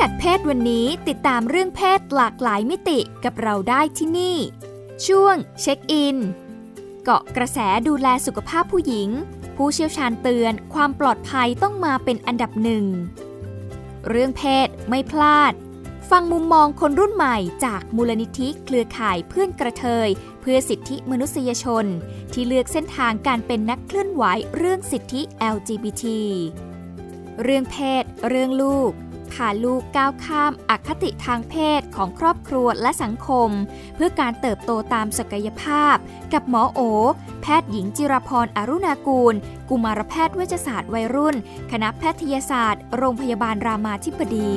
[0.00, 4.36] กัดเพศวันนี้ติดตามเรื่องเพศหลากหลายมิติกับเราได้ที่นี่
[5.06, 6.16] ช่วงเช็คอิน
[7.04, 7.58] เกาะกระแส
[7.88, 9.08] ดูแลสุขภาพผู้หญิง
[9.56, 12.84] ผู้เชี่ยวชาญเตือนความปลอดภัยต้องมาเป็นอันดับหนึ่ง
[14.08, 15.52] เรื่องเพศไม่พลาด
[16.10, 20.08] ฟังมุมมองคนรุ่นใหม่จากมูลนิธิเครือข่ายเพื่อนกระเทย
[20.40, 21.84] เพื่อสิทธิมนุษยชน
[22.32, 24.24] ที่เลือกเส้นทางการเป็นนักเคลื่อนไหว
[24.56, 25.22] เรื่องสิทธิ
[25.54, 26.04] LGBT
[27.42, 28.92] เรื่องเพศ เรื่องลูก
[29.34, 33.50] พาลูกก้าวข้ามอคติทางเพศของครอบครัวและสังคม
[33.94, 35.96] เพื่อการเติบโตตามศักยภาพ
[36.32, 36.80] กับหมอโอ
[37.42, 39.34] แพทย์หญิงจิรพรอรุณากูล
[39.68, 41.36] กุมารแพทย์เวชศาสตร์วัยรุ่น
[41.72, 44.52] คณะแพทยศาสตร์ โรงพยาบาลรามาธิบดี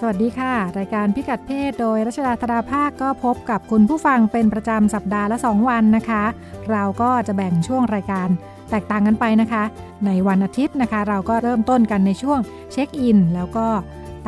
[0.00, 6.22] สวัสดีค่ะ รายการพิกัดเพศโดยรัชดาธราภาคก็พบกับคุณผู้ฟังเป็นประจำสัปดาห์ละ 2 วันนะคะ
[6.70, 8.28] เราก็จะแบ่งช่วงรายการ
[8.70, 9.64] แตกต่างกันไปนะคะ
[10.06, 12.38] ในวันอาทิตย์นะคะ เราก็เริ่มต้นกันในช่วง
[12.72, 13.66] เช็คอิน แล้วก็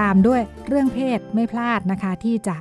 [0.00, 2.56] ตามด้วยเรื่องเพศไม่พลาดนะคะ ที่จะ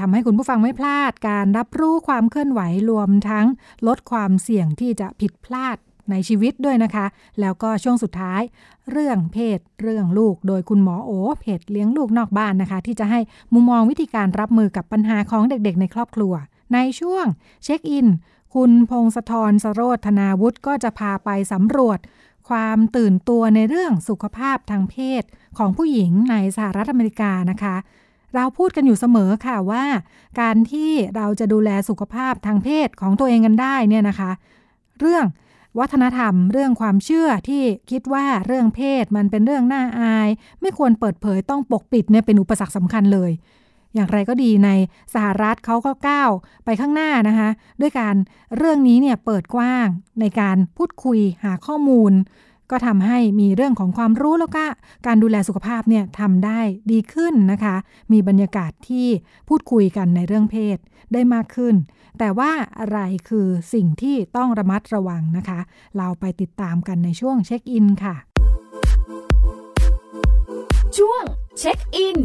[0.00, 3.46] ทำให้คุณผู้ฟังไม่พลาด การรับรู้ความเคลื่อนไหวรวมทั้ง
[3.86, 5.76] ลดความเสี่ยงที่จะผิดพลาด
[6.10, 7.06] ในชีวิตด้วยนะคะ
[7.40, 8.42] แล้วก็ช่วงสุดท้าย
[8.90, 13.20] เรื่องเพศเรื่องลูก โดยคุณหมอโอเพจเลี้ยงลูกนอกบ้านนะคะ ที่จะให้
[13.54, 16.34] มุมมองวิธีการรับมือกับปัญหาของเด็กๆ ในครอบครัว
[16.74, 17.24] ในช่วง
[17.64, 18.08] เช็คอิน
[18.54, 21.98] คุณพงศธรสโรธนาวุฒิก็จะพาไปสำรวจ
[22.48, 25.22] ความตื่นตัวในเรื่องสุขภาพทางเพศ
[25.58, 27.76] ของผู้หญิงในสหรัฐอเมริกานะคะ
[28.34, 29.84] เราพูดกันอยู่เสมอค่ะว่า
[30.40, 34.30] การที่เราจะดูแลสุขภาพทางเพศของตัวเองกันได้เนี่ยนะคะ
[35.00, 35.24] เรื่อง
[35.78, 40.28] วัฒนธรรม เรื่องความเชื่อที่คิดว่าเรื่องเพศมันเป็นเรื่องน่าอาย
[40.60, 43.30] ไม่ควรเปิดเผยต้องปกปิดเนี่ยเป็นอุปสรรคสำคัญเลย
[43.94, 44.70] อย่างไรก็ดีใน
[45.14, 46.30] สหรัฐเขาก็ก้าว
[46.64, 47.48] ไปข้างหน้านะคะ
[47.80, 48.14] ด้วยการ
[48.56, 49.86] เรื่องนี้เนี่ยเปิดกว้าง
[50.20, 52.12] ในการพูดคุยหาข้อมูล
[52.70, 54.64] ก็ทำให้มีเรื่องของความรู้แล้วก็
[55.06, 56.60] การดูแลสุขภาพเนี่ยทำได้
[56.92, 57.76] ดีขึ้นนะคะ
[58.12, 59.08] มีบรรยากาศที่
[59.48, 60.78] พูดคุยกันในเรื่องเพศ
[61.12, 61.74] ได้มากขึ้น
[62.18, 65.60] แต่ว่าอะไรคือสิ่งที่ต้องระมัดระวังนะคะ
[65.98, 68.16] เราไปติดตามกันในช่วงเช็คอินค่ะ
[70.98, 71.22] ช่วง
[71.58, 72.18] เช็คอิน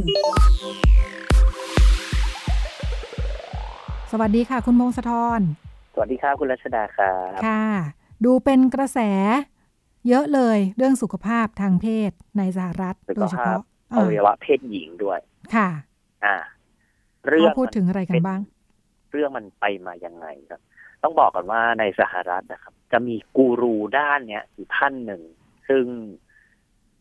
[4.12, 5.42] สวัสดีค่ะ คุณพงศธร
[5.94, 7.64] สวัสดีครับคุณรัชดาครับค่ะ
[8.26, 9.00] ดูเป็นกระแส
[10.10, 13.60] เยอะเลยเรื่องสุขภาพทางเพศในสหรัฐแล้วโดก็ยเฉภาพ
[13.92, 15.20] พาะอวัยวะเพศหญิงด้วย
[15.56, 15.70] ค่ะ
[16.26, 16.36] อ่า
[17.28, 18.40] เรื่องเขาพูดถึงอะไรกันบ้าง
[19.12, 20.62] เรื่องมันไปมายังไงครับ
[21.04, 25.22] ต้องบอกก่อนว่าในสหรัฐนะครับ จะมีกูรูด้านเนี้ยอยู่ท่านหนึ่ง
[25.68, 25.84] ซึ่ง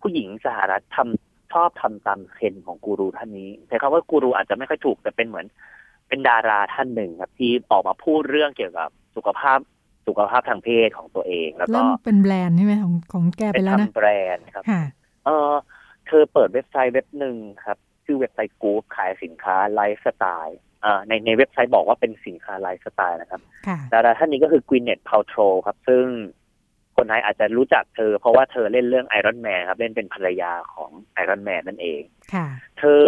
[0.00, 5.46] ผู้หญิงสหรัฐทำชอบทำตามเทรนด์ของกูรูท่านนี้แต่คำว่ากูรูอาจจะไม่ค่อยถูกแต่เป็นเหมือน
[6.08, 9.58] เป็นดาราท่านหนึ่งครับ ที่ออกมาพูดเรื่องเกี่ยวกับสุขภาพ
[10.06, 14.82] สุขภาพทางเพศของตัวเอง แล้วก็เริ่มเป็นแบรนด์ใช่ไหมของของแกไปเป็นแล้วนะทำแบรนด์ครับค่ะ
[15.24, 15.52] เออ
[16.06, 26.04] เธอเปิดเว็บไซต์เว็บหนึ่งครับ ชื่อเว็บไซต์กู๊ดขายสินค้าไลฟ์สไตล์อ่าในในเว็บไซต์บอกว่าเป็นสินค้าไลฟ์สไตล์นะครับค่ะดาราท่านนี้ก็คือกวินเน็ธ พัลโทรว์ครับ ซึ่ง
[26.96, 32.02] คนไทยอาจจะรู้จักเธอ เพราะว่าเธอเล่นเรื่องไอรอนแมนครับ เล่นเป็นภรรยาของไอรอนแมนนั่นเอง
[32.34, 32.46] ค่ะ
[32.78, 33.02] เธอ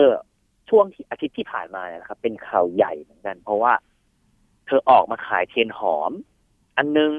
[0.71, 3.73] ช่วงที่อาทิตย์ที่ผ่านมาเนี่ยนะครับ เป็นข่าวใหญ่เหมือนกัน เพราะว่า
[4.67, 6.13] เธอออกมาขายเทียนหอม
[6.77, 7.11] อันนึง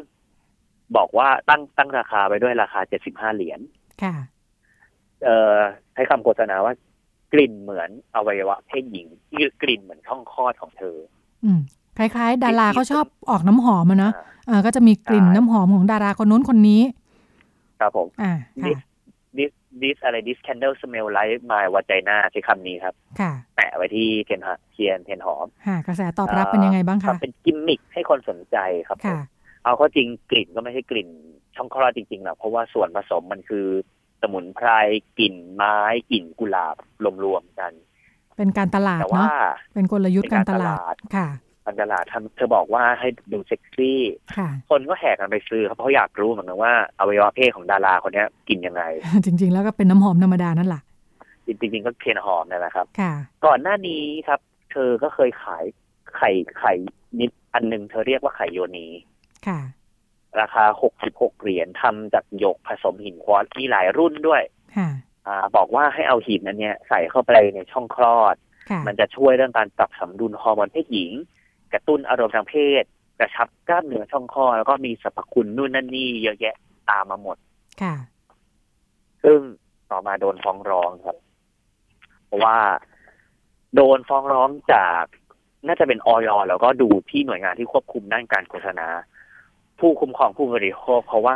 [0.97, 3.59] บอกว่าตั้งตั้งราคาไปด้วยราคาเจ็ดสิบห้าเหรียญ
[4.03, 4.15] ค่ะ
[5.23, 5.55] เอ่อ
[5.93, 6.73] ใช้คำโฆษณาว่า
[7.33, 9.07] กลิ่นเหมือนอวัยวะเพศหญิง
[9.61, 10.97] กลิ่นเหมือนช่องคลอดของเธอ
[11.45, 11.59] อืม
[11.97, 16.81] คล้ายๆ ดาราเขาชอบออกน้ำหอมอะเนาะอ่าเออก็จะมีกลิ่นใช่น้ำหอมของดาราคนนู้นคนนี้
[17.79, 18.79] ครับผม อ่าค่ะ this
[19.37, 19.51] this
[19.81, 29.19] this อะไร this candle smell like my vagina ใช้คำนี้ครับ ค่ะ แปะไว้ที่เทียนหเทียนเทียนหอม ค่ะ กระแสตอบรับเป็นยังไงบ้างครัคะบเป็นกิมมิคให้คนสนใจครับผมค่ะ
[29.65, 31.09] เอาเข้าจริงกลิ่นก็ไม่ใช่กลิ่น
[31.55, 33.65] ช่องคลอดจริงๆหรอกเพราะว่าส่วนผสมมันคือ
[34.21, 34.69] สมุนไพร
[35.19, 35.77] กลิ่นไม้
[36.11, 36.75] กลิ่นกุหลาบ
[37.23, 37.71] รวมๆกัน
[38.37, 41.27] เป็นการตลาดแต่ว่าเนาะเป็นกลยุทธ์การตลาดเป็นการตลาดค่ะ
[41.65, 44.01] การตลาดทำเธอบอกว่าให้ดูเซ็กซี่
[44.37, 48.83] ค่ะคนก็แห่กันไปซื้อครับเพราะอยากรู้เหมือนกันว่าอวัยวะเพศของดาราคนเนี้ยกินยังไง
[49.25, 50.81] จริง ๆ แล้วก็เป็นน้ำหอมธรรมดานั่นแหละ
[51.45, 53.13] จริงๆก็เทียนหอมนั่นแหละครับค่ะ
[53.45, 54.39] ก่อนหน้านี้ครับ
[54.71, 55.65] เธอก็เคยขาย
[56.15, 56.73] ไข่ไข่
[57.19, 58.87] นิดอันหนึงเธอเรียกว่าไข่โยนี
[59.47, 59.59] ค่ะ
[60.35, 64.41] เราคาหกสิบหกเหรียญทำจากหยกผสมหินควอตซ์มีหลายรุ่นด้วย
[64.77, 64.89] ค่ะ
[65.27, 68.35] อ่าบอกว่าให้เอาหินอันเนี้ยใส่เข้าไปในช่องคลอด
[68.69, 71.11] ค่ะมันจะช่วยเรื่องการปรับสมดุลฮอร์โมนเพศหญิง
[71.73, 72.83] กระตุ้นอารมณ์ทางเพศ
[73.19, 76.55] กระชับกล้ามเนื้อช่องคลอด แล้วก็มีสรรพคุณนู่นนั่นนี่เยอะแยะ
[76.89, 77.37] ตามมาหมด
[77.81, 77.95] ค่ะ
[79.23, 79.39] ซึ่ง
[79.91, 81.17] ต่อมาโดนฟ้องร้องครับ
[82.25, 82.57] เพราะว่า
[83.75, 85.03] โดนฟ้องร้องจาก
[85.67, 88.87] น่าจะเป็นออยแล้วก็ดูที่หน่วยงานที่ควบคุมด้านการโฆษณา
[89.79, 91.35] ผู้คุ้มครองผู้บริโภคเพราะว่า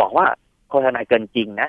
[0.00, 0.26] บอกว่า
[0.70, 1.68] โฆษณาเกินจริงนะ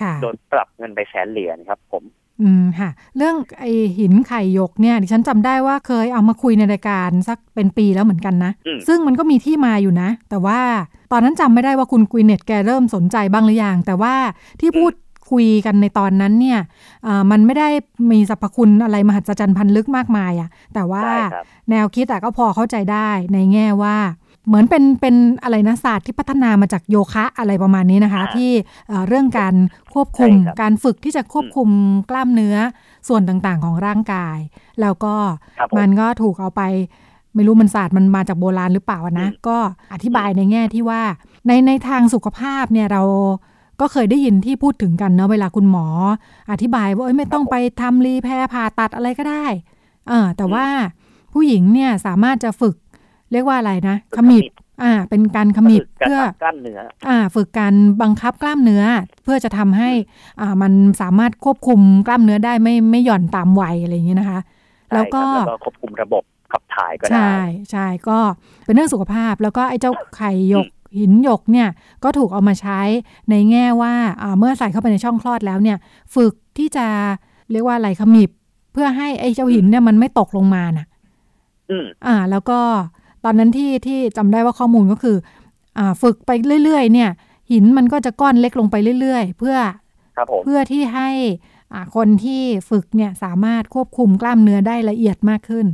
[0.00, 2.04] ค่ะโดนปรับเงินไปแสนเหรียญครับ ผม
[2.42, 3.64] อืมค่ะ เรื่องไอ
[3.98, 10.60] หินไข่หยกเนี่ยดิฉันจำได้ว่าเคยเอามาคุยในรายการสักเป็นปีแล้วเหมือนกันนะอืมซึ่งมันก็มีที่มาอยู่นะ แต่ว่า
[11.12, 14.14] ตอนนั้นจำไม่ได้ว่าคุณกุยเน็ตแกเริ่มสนใจบ้างหรือยังแต่ว่า
[14.60, 14.92] ที่พูด
[15.30, 16.58] คุยกันในตอนนั้นเนี่ย
[17.06, 17.68] อ่ามันไม่ได้
[18.10, 23.96] มีสรรพคุณอะไรมหัศจรรย์พันลึกมากมายอะแต่ว่าใช่ครับแนวคิดอะก็พอเข้าใจได้ในแง่ว่า
[24.50, 28.50] เหมือนเป็นเป็นอะไรนะศาสตร์ที่พัฒนามาจากโยคะอะไรประมาณนี้นะคะอ่าที่
[28.88, 29.54] เอ่อเรื่องการ
[29.94, 31.68] ควบคุมใช่ครับการฝึกที่จะควบคุม
[32.10, 32.56] กล้ามเนื้อ
[33.08, 34.38] ส่วนต่างๆของร่างกาย
[34.80, 35.14] แล้วก็
[35.58, 36.62] ครับผมมันก็ถูกเอาไป
[37.34, 39.58] ไม่รู้มันศาสตร์มันมาจากโบราณหรือเปล่าอะนะอืมก็
[39.92, 41.02] อธิบายในแง่ที่ว่า
[41.46, 43.02] ในในทางสุขภาพเนี่ยเรา
[43.80, 45.86] ก็เคยได้ยินที่พูดถึงกันเนาะเวลาคุณหมอ
[46.52, 49.46] อธิบายว่าเอ้ยไม่ต้องไปทำรีแพร์ผ่าตัดอะไรก็ได้
[50.08, 50.66] เออแต่ว่า
[51.32, 52.74] ผู้หญิงเนี่ยสามารถจะฝึก
[53.32, 54.44] เรียกว่าอะไรนะขมิบ
[54.82, 58.84] อ่า เป็นการขมิบก็คืเพื่อกล้ามเนื้ออ่า ฝึกการบังคับกล้ามเนื้อ
[59.24, 59.90] เพื่อจะทำให้
[60.40, 64.40] อ่ามันสามารถควบคุมกล้ามเนื้อได้ไม่ไม่หย่อนตามวัยอะไรอย่างเงี้ยนะคะ
[64.94, 66.22] แล้วก็ใช่ครับแล้วก็ควบคุมระบบ
[66.52, 67.34] ขับถ่ายก็ได้ ใช่
[67.70, 68.18] ใช่ก็
[68.64, 70.66] เป็นเรื่องสุขภาพแล้วก็ไอ้เจ้าไข่หยก
[70.98, 71.68] หินหยกเนี่ย
[72.04, 72.80] ก็ถูกเอามาใช้
[73.30, 75.78] ในแง่ว่าอ่าเมื่อใส่เข้าไปในช่องคลอดแล้วเนี่ย
[76.14, 76.86] ฝึกที่จะ
[77.50, 78.30] เรียกว่าอะไรขมิบ
[78.72, 80.86] เพื่อให้ไอ้เจ้าหินเนี่ยมันไม่ตกลงมาน่ะ
[81.70, 82.60] อืมอ่า แล้วก็
[83.24, 85.16] ตอนนั้นที่ที่จำได้ว่าข้อมูลก็คือ
[85.78, 86.30] อ่าฝึกไป
[86.64, 87.10] เรื่อยๆ เนี่ย
[87.52, 89.56] หินมันก็จะก้อนเล็กลงไปเรื่อยๆ เพื่อ
[90.16, 91.10] ครับผมเพื่อที่ให้
[91.72, 95.66] อ่าคนที่ฝึกเนี่ยสามารถควบคุมกล้ามเนื้อได้ละเอียดมากขึ้น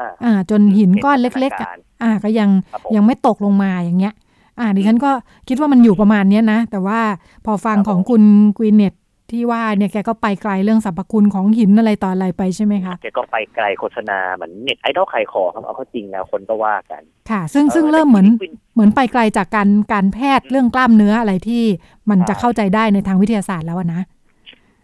[0.00, 1.68] อ่าอ่าจนหินก้อนเล็กๆๆอะ
[2.02, 4.14] อ่าก็ยังครับผมยังไม่ตกลงมาอย่างเงี้ย
[4.58, 5.10] อ่าดิฉันก็
[5.48, 7.00] คิดว่ามันอยู่ประมาณเนี้ยนะ แต่ว่า
[7.44, 8.22] พอฟังครับของผมคุณ
[8.56, 8.94] กวีเน็ต
[9.30, 21.62] ที่ว่าเนี่ยแกก็ไปไกลเรื่องสรรพคุณของหินอะไรต่ออะไรไปใช่ไหมคะ แกก็ไปไกลโฆษณาเหมือนเน็ตไอดอลขายของครับเอาเข้าจริงแล้วคนก็ว่ากัน ค่ะ ซึ่งซึ่งออเริ่มเหมือนแต่ที่เหมือนไปไกลจากการการแพทย์เรื่องกล้ามเนื้ออะไรที่
[22.10, 24.02] มันจะใช่เข้าใจได้ในทางวิทยาศาสตร์แล้วอะนะ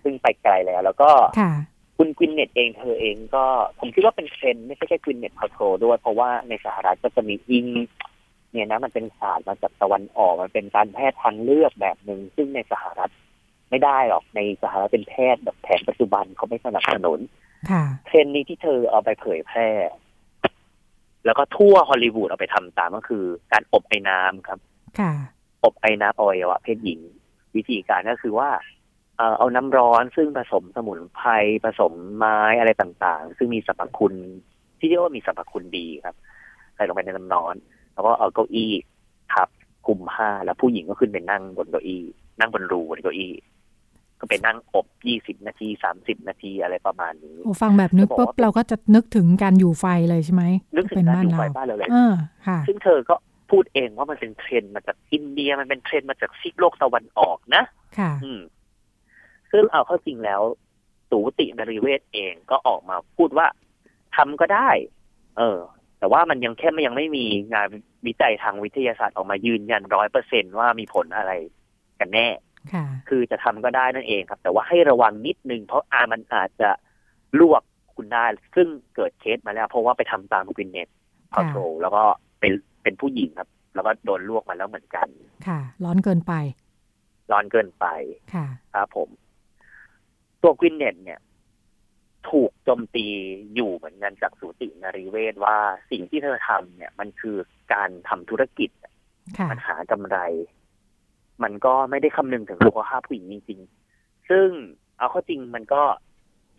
[0.03, 1.11] ซึ่งไปไกลแล้วแล้วก็
[1.41, 1.53] ค่ะ
[1.99, 3.45] คุณกวินเน็ธเองเธอเองก็
[3.79, 7.67] ผมคิดว่าเป็นเทรนด์ไม่ใช่แค่กวินเน็ธ พัลโทรว์ด้วย เพราะว่าในสหรัฐก็จะมีอิง
[8.53, 13.13] เนี่ยนะมันเป็นศาสตร์มาจากตะวันออกมันเป็นการแพทย์ทางเลือกแบบหนึ่งซึ่งในสหรัฐ
[13.73, 17.21] ไม่ได้หรอกในสหรัฐเป็นแพทย์แบบแผนปัจจุบันเขาไม่สนับสนุน
[17.71, 19.69] ค่ะเทรนด์นี้ที่เธอเอาไปเผยแพร่
[21.25, 24.59] แล้วก็ทั่วฮอลลีวูดเอาไปทำตามก็คือ การอบไอ้น้ำครับ
[25.01, 25.13] ค่ะ
[25.65, 27.01] อบไอ้น้ำอวัยวะเพศหญิง
[27.57, 28.51] วิธีการก็คือว่า
[29.17, 31.29] เอ่อเอาน้ำร้อนซึ่งผสมสมุนไพร
[31.65, 34.15] ผสมไม้อะไรต่างๆ ซึ่งมีสรรพคุณ
[34.79, 36.17] ที่เรียกว่ามีสรรพคุณดีครับ
[36.75, 37.55] ใส่ลงไปในน้ำร้อน
[37.93, 38.73] แล้วก็เอาเก้าอี้
[39.33, 39.49] ทับ
[39.87, 42.03] คลุมผ้าแล้วผู้หญิงก็ขึ้นไปนั่งบนเก้าอี้
[42.41, 43.33] นั่งบนรูบนเก้าอี้
[44.23, 50.45] ก็ไปนั่งอบยี่สิบนาทีสามสิบนาทีอะไรประมาณนี้โอ้ฟังแบบนึกปุ๊บเราก็จะนึกถึงการอยู่ไฟเลยใช่ไหม
[50.77, 52.15] นึกถึเป็งนการบ้านอยู่เราไฟบ้านเราเลยเออ
[52.47, 53.15] ค่ะ ซึ่งเธอก็
[53.51, 57.65] พูดเองว่ามันเป็นเทรนด์มาจากอินเดียมันเป็นเทรนด์มาจากซีกโลกตะวันออกนะ
[57.99, 58.41] ค่ะ อืม
[59.53, 60.41] ซึ่งเอาเข้าจริงแล้ว
[61.11, 63.47] สูตินรีเวชเองก็ออกมาพูดว่า
[64.17, 64.69] ทำก็ได้
[65.39, 65.59] เออ
[65.99, 67.25] แต่ว่ามันยังแค่ไม่ยังไม่มี
[67.55, 67.69] งาน
[68.07, 71.33] วิจัยทางวิทยาศาสตร์ออกมายืนยันร้อยเปอร์เซ็นต์ว่ามีผลอะไร
[72.01, 72.29] กันแน่
[72.73, 76.71] ค่ะคือจะทำก็ได้นั่นเองครับ แต่ว่าให้ระวังนิดนึงเพราะอามันอาจจะ
[77.41, 77.63] ลวก
[77.95, 78.25] คุณได้
[78.57, 80.89] ซึ่งเกิดเคสมาแล้ว เพราะว่าไปทำตามกวินเน็ธ
[81.33, 82.03] พัลโทรว์แล้วก็
[82.41, 82.53] เป็น
[82.83, 85.09] เป็นผู้หญิงครับ แล้วก็โดนลวกมาแล้วเหมือนกัน
[85.47, 86.33] ค่ะ ร้อนเกินไป
[87.33, 87.87] ร้อนเกินไป
[88.35, 89.09] ค่ะครับผม
[90.43, 91.21] ตัวกวินเน็ธเนี่ย
[92.31, 93.07] ถูกโจมตี
[93.55, 95.57] อยู่เหมือนกันจากสูตินรีเวชว่า
[95.91, 97.37] สิ่งที่เธอทำเนี่ย มันคือ
[97.73, 98.71] การทำธุรกิจ
[99.39, 100.19] ค่ะมันหากำไร
[101.45, 104.49] มันก็ไม่ได้คำนึงถึงสุขภาพผู้หญิงจริงๆ ซึ่ง
[104.99, 105.83] เอาเข้าจริงมันก็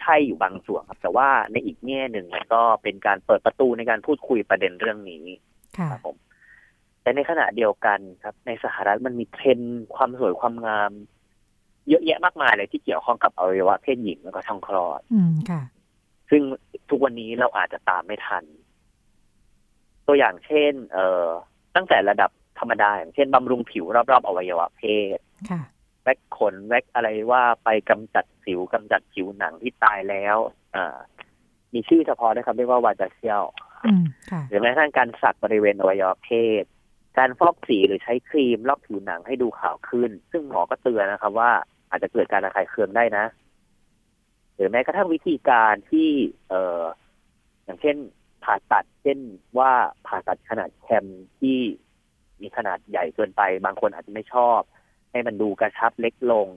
[0.01, 5.25] ใช่อยู่บางส่วนครับ แต่ว่าในอีกแง่หนึ่งมันก็เป็นการเปิดประตูในการพูดคุยประเด็นเรื่องนี้
[5.77, 6.15] ค่ะครับผม
[7.01, 10.91] แต่ในขณะเดียวกันครับ ในสหรัฐมันมีเทรนด์ความสวยความงาม
[11.89, 15.61] เยอะแยะมากมายเลยที่เกี่ยวข้องกับอวัยวะเพศหญิงแล้วก็ช่องคลอด อืมค่ะ
[16.29, 16.41] ซึ่ง
[16.89, 18.43] ทุกวันนี้เราอาจจะตามไม่ทัน
[20.07, 21.27] ตัวอย่างเช่น เอ่อ
[21.75, 22.31] ตั้งแต่ระดับ
[22.63, 24.83] ธรรมดาอย่างเช่นบำรุงผิวรอบๆอวัยวะเพ
[25.17, 25.61] ศค่ะ
[26.03, 30.37] แว็กขนแว็กอะไรว่าไปกำจัดสิวกำจัดผิวหนังที่ตายแล้ว
[30.75, 30.97] อ่า
[31.73, 33.43] มีชื่อเฉพาะนะครับเรียกว่าวาจาเซียล
[33.85, 36.29] อืมค่ะหรือแม้กระทั่งการสักบริเวณอวัยวะเพ
[36.61, 36.63] ศ
[37.17, 41.51] การฟอกสีหรือใช้ครีมลอกผิวหนังให้ดูขาวขึ้น ซึ่งหมอก็เตือนนะครับ ว่า
[41.89, 43.25] อาจจะเกิดการระคายเคืองได้นะ
[44.55, 46.09] หรือแม้กระทั่งวิธีการที่
[46.49, 46.83] เออ
[47.65, 47.97] อย่างเช่น
[48.43, 49.19] ผ่าตัด เช่น
[49.59, 49.71] ว่า
[50.07, 51.05] ผ่าตัดขนาดแคม
[51.39, 51.59] ที่
[52.43, 54.59] มีขนาดใหญ่เกินไป บางคนอาจจะไม่ชอบ
[55.11, 56.47] ให้มันดูกระชับเล็กลง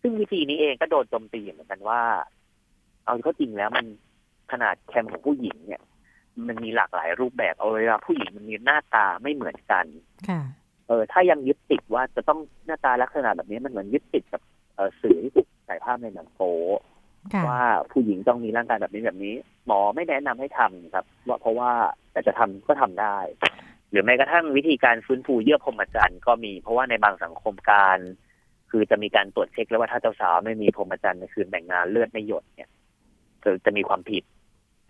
[0.00, 2.00] ซึ่งวิธีนี้เองก็โดนโจมตีเหมือนกันว่า
[3.04, 3.86] เอาเข้าจริงแล้วมัน
[4.52, 5.82] ขนาดแคมของผู้หญิงเนี่ย
[6.46, 9.86] มันมีหลากหลายรูปแบบเอาเวลาผู้หญิงมันมีหน้าตาไม่เหมือนกัน
[10.28, 10.40] ค่ะ
[10.88, 14.42] เออ ถ้ายังยึดติดว่าจะต้องหน้าตาลักษณะแบบนี้มันเหมือนยึดติดกับ
[14.74, 16.54] เออสื่อที่ถูกถ่ายภาพในหนังโป๊
[17.48, 19.34] ว่าผู้หญิงต้องมีร่างกายแบบนี้แบบนี้
[19.66, 21.70] หมอไม่แนะนำให้ทำครับ ว่าเพราะว่า
[22.12, 23.18] แต่จะทำก็ทำได้
[23.90, 27.98] หรือแม้กระทั่งวิธีการฟื้นฟูเยื่อพรหมจรรย์ก็มี เพราะว่าในบางสังคมการ
[28.70, 32.70] คือจะมีการตรวจเช็คแล้วว่าถ้าเจ้าสาวไม่มีพรหมจรรย์ในคืนแต่งงานเลือดไม่หยดเนี่ย
[33.42, 34.22] จะจะมีความผิด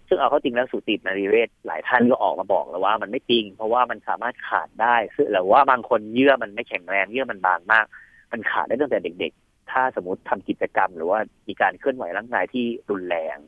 [0.09, 7.87] ซึ่งเอาเข้าจริงแล้วสูตินารีเวชหลายท่านก็ออกมาบอกแล้วว่ามันไม่จริง เพราะว่ามันสามารถขาดได้ซึ่งหรือว่าบางคนเยื่อมันไม่แข็งแรงเยื่อมันบางมาก
[8.33, 13.39] มันขาดได้ตั้งแต่เด็ก ๆ ถ้าสมมติทำกิจกรรม หรือว่ามีการเคลื่อนไหวร่างกายที่รุนแรง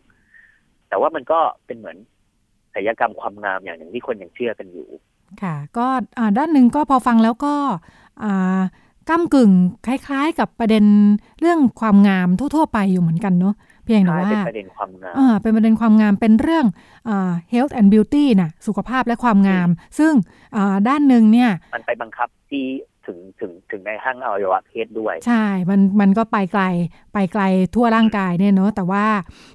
[0.89, 1.97] แต่ว่ามันก็เป็นเหมือน
[2.75, 4.89] ศิลปกรรมความงามอย่างหนึ่งที่คนยังเชื่อกันอยู่
[5.43, 5.87] ค่ะ ก็
[6.39, 7.55] ด้านหนึ่งก็พอฟังแล้วก็
[9.11, 9.51] ก้ากึ่ง
[9.87, 10.85] คล้าย ๆ กับประเด็น
[11.41, 16.67] เรื่องความงามทั่วๆไปอยู่เหมือนกันเนาะเพียงแต่ว่าเป็นประเด็นความงามอ่าเป็นประเด็นความงามเป็นเรื่อง
[17.09, 19.69] อ่า health and beauty นะสุขภาพและความงาม
[19.99, 20.13] ซึ่ง
[20.57, 22.65] อ่าด้านหนึ่งเนี่ย มันไปบังคับที่
[23.07, 26.65] ถึงถึงถึงในห้างอวัยวะเพศด้วย ใช่ มันมันก็ไปไกล
[27.15, 27.43] ไปไกล
[27.75, 29.05] ทั่วร่างกายเนี่ยเนาะแต่ว่า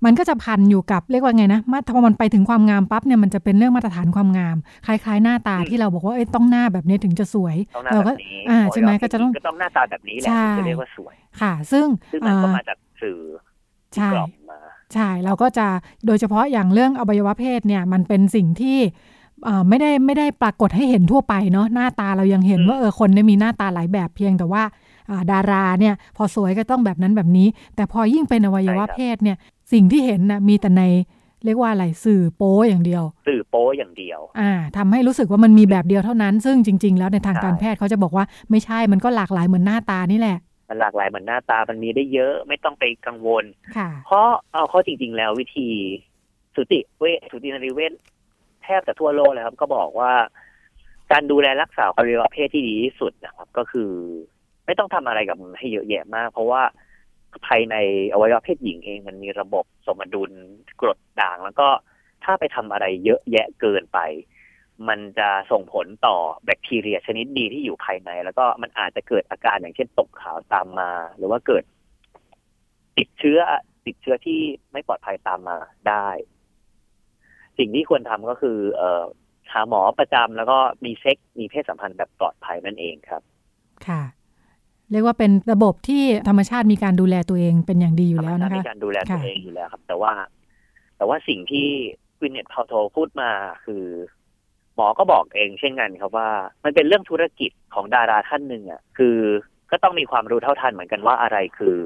[0.06, 7.56] มันก็จะพันอยู่กับเรียกว่าไงนะมาพอมันไปถึงความงามปั๊บเนี่ยมันจะเป็นเรื่องมาตรฐานความงาม คล้าย ๆ หน้าตาที่เราบอกว่าเอ้ต้องหน้าแบบนี้ถึงจะสวย
[7.94, 8.12] เราก็
[8.50, 13.20] อ่าใช่ไหมก็จะต้องก็ต้องหน้าตาแบบนี้แหละจะเรียกว่าสวยค่ะ ซึ่งซึ่งมันก็มาจากสื่อ
[13.96, 14.10] ใช่
[14.94, 15.68] ใช่เราก็จะ
[16.06, 18.78] โดยเฉพาะอย่างเรื่องอวัยวะเพศเนี่ยมันเป็นสิ่งที่
[19.70, 24.63] ไม่ได้ไม่ได้ปรากฏให้เห็นทั่วไปเนาะหน้าตาเรายังเห็นว่าเออคนเนี่ยมีหน้าตาหลายแบบเพียงแต่ว่า
[25.32, 29.38] ดาราเนี่ยพอสวยก็ต้องแบบนั้นแบบนี้ แต่พอยิ่งเป็นอวัยวะเพศเนี่ย
[29.74, 30.84] สิ่งที่เห็นนะมีแต่ใน
[31.46, 40.38] เรียกว่าอะไรสื่อโป้อย่างเดียว สื่อโป้อย่างเดียว อ่าทำให้รู้สึกว่ามันมีแบบเดียวเท่านั้น ซึ่งจริง ๆ แล้วในทางการแพทย์เขาจะบอกว่าไม่ใช่มันก็หลากหลายเหมือนหน้าตานี่แหละ
[40.70, 43.44] มันหลากหลายเหมือนหน้าตามันมีได้เยอะไม่ต้องไปกังวล
[43.77, 45.68] ค่ะเพราะเอาข้อจริง ๆ แล้ววิธี
[46.56, 47.94] สุติเวสุตินารีเวช
[48.65, 50.13] แทบจะทั่วโลกเลยครับ ก็บอกว่า
[51.12, 53.91] การดูแลรักษาอวัยวะเพศที่ดีที่สุดนะครับ ก็คือ
[54.65, 56.63] ไม่ต้องทำอะไรกับมันให้เยอะแยะมาก เพราะว่า
[57.48, 57.75] ภายใน
[58.13, 60.31] อวัยวะเพศหญิงเองมันมีระบบสมดุล
[60.81, 61.67] กรดด่าง แล้วก็
[62.24, 64.00] ถ้าไปทำอะไรเยอะแยะเกินไป
[64.88, 71.63] มันจะส่งผลต่อแบคทีเรียชนิดดีที่อยู่ภายใน แล้วก็มันอาจจะเกิดอาการอย่างเช่นตกขาวตามมา หรือว่าเกิด
[72.98, 73.39] ติดเชื้อ
[73.86, 74.39] ติดเชื้อที่
[74.72, 75.57] ไม่ปลอดภัยตามมา
[75.89, 76.07] ได้
[77.58, 79.04] สิ่งที่ควรทำก็คือเอ่อ
[79.54, 83.22] หาหมอประจำแล้วก็มีเซ็กมีเพศสัมพันธ์แบบปลอดภัยนั่นเองครับ
[83.88, 84.02] ค่ะ
[84.92, 90.14] เรียกว่าเป็นระบบที่ธรรมชาติมีการดูแลตัวเองเป็นอย่างดีอยู่แล้วนะคะมีการดูแลตัวเองอยู่แล้วครับ แต่ว่า
[90.98, 91.68] แต่ว่าสิ่งที่
[92.22, 93.32] วินเนตพาวโทพูดมา
[93.66, 93.84] คือ
[94.76, 96.30] หมอก็บอกเองเช่นกันครับว่า
[96.64, 99.18] มันเป็นเรื่องธุรกิจของดาราท่านหนึ่งอะ คือ
[99.72, 101.78] ก็ต้องมีความรู้เท่าทันเหมือนกันว่าอะไรคือ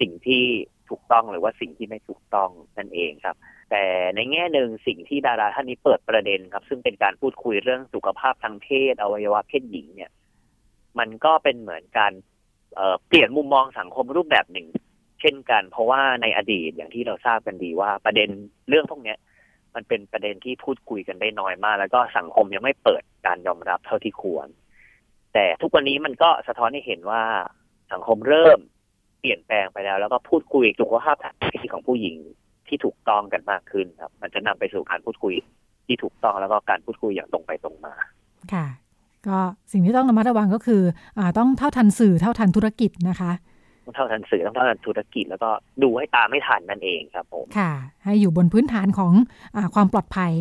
[0.00, 0.42] สิ่งที่
[0.88, 3.36] ถูกต้องหรือว่าสิ่งที่ไม่ถูกต้องนั่นเองครับ
[3.70, 3.84] แต่
[4.16, 10.10] ในแง่หนึ่งสิ่งที่ดาราท่านนี้เปิดประเด็นครับ ซึ่งเป็นการพูดคุยเรื่องสุขภาพทางเพศอวัยวะเพศหญิงเนี่ย
[10.98, 12.12] มันก็เป็นเหมือนการ
[13.06, 14.66] เปลี่ยนมุมมองสังคมรูปแบบหนึ่ง
[15.20, 18.28] เช่นกัน เพราะว่าในอดีตอย่างที่เราทราบกันดีว่าประเด็น
[18.68, 19.14] เรื่องพวกนี้
[19.74, 24.48] มันเป็นประเด็นที่พูดคุยกันได้น้อยมาก แล้วก็สังคมยังไม่เปิดการยอมรับเท่าที่ควร
[25.34, 27.22] แต่ทุกวันนี้มันก็สะท้อนให้เห็นว่า
[27.92, 28.58] สังคมเริ่ม
[29.20, 32.16] เปลี่ยนแปลงไปแล้ว แล้วก็พูดคุยสุขภาพทางเพศของผู้หญิง
[32.70, 35.34] ที่ถูกต้องกันมากขึ้นครับ มันจะนำไปสู่การพูดคุย
[35.86, 37.94] ที่ถูกต้องแล้วก็การพูดคุยอย่างตรงไปตรงมา
[38.52, 38.66] ค่ะ
[39.28, 39.38] ก็
[39.72, 40.82] สิ่งที่ต้องระมัดระวังก็คือ
[41.18, 43.32] อต้องเท่าทันสื่อเท่าทันธุรกิจนะคะ
[43.84, 45.50] ต้องเท่าทันสื่อต้องเท่าทันธุรกิจ แล้วก็
[45.82, 47.72] ดูให้ตามไม่ทันนั่นเองครับผมค่ะ
[48.04, 49.12] ให้อยู่บนพื้นฐานของ
[49.56, 50.32] อความปลอดภัย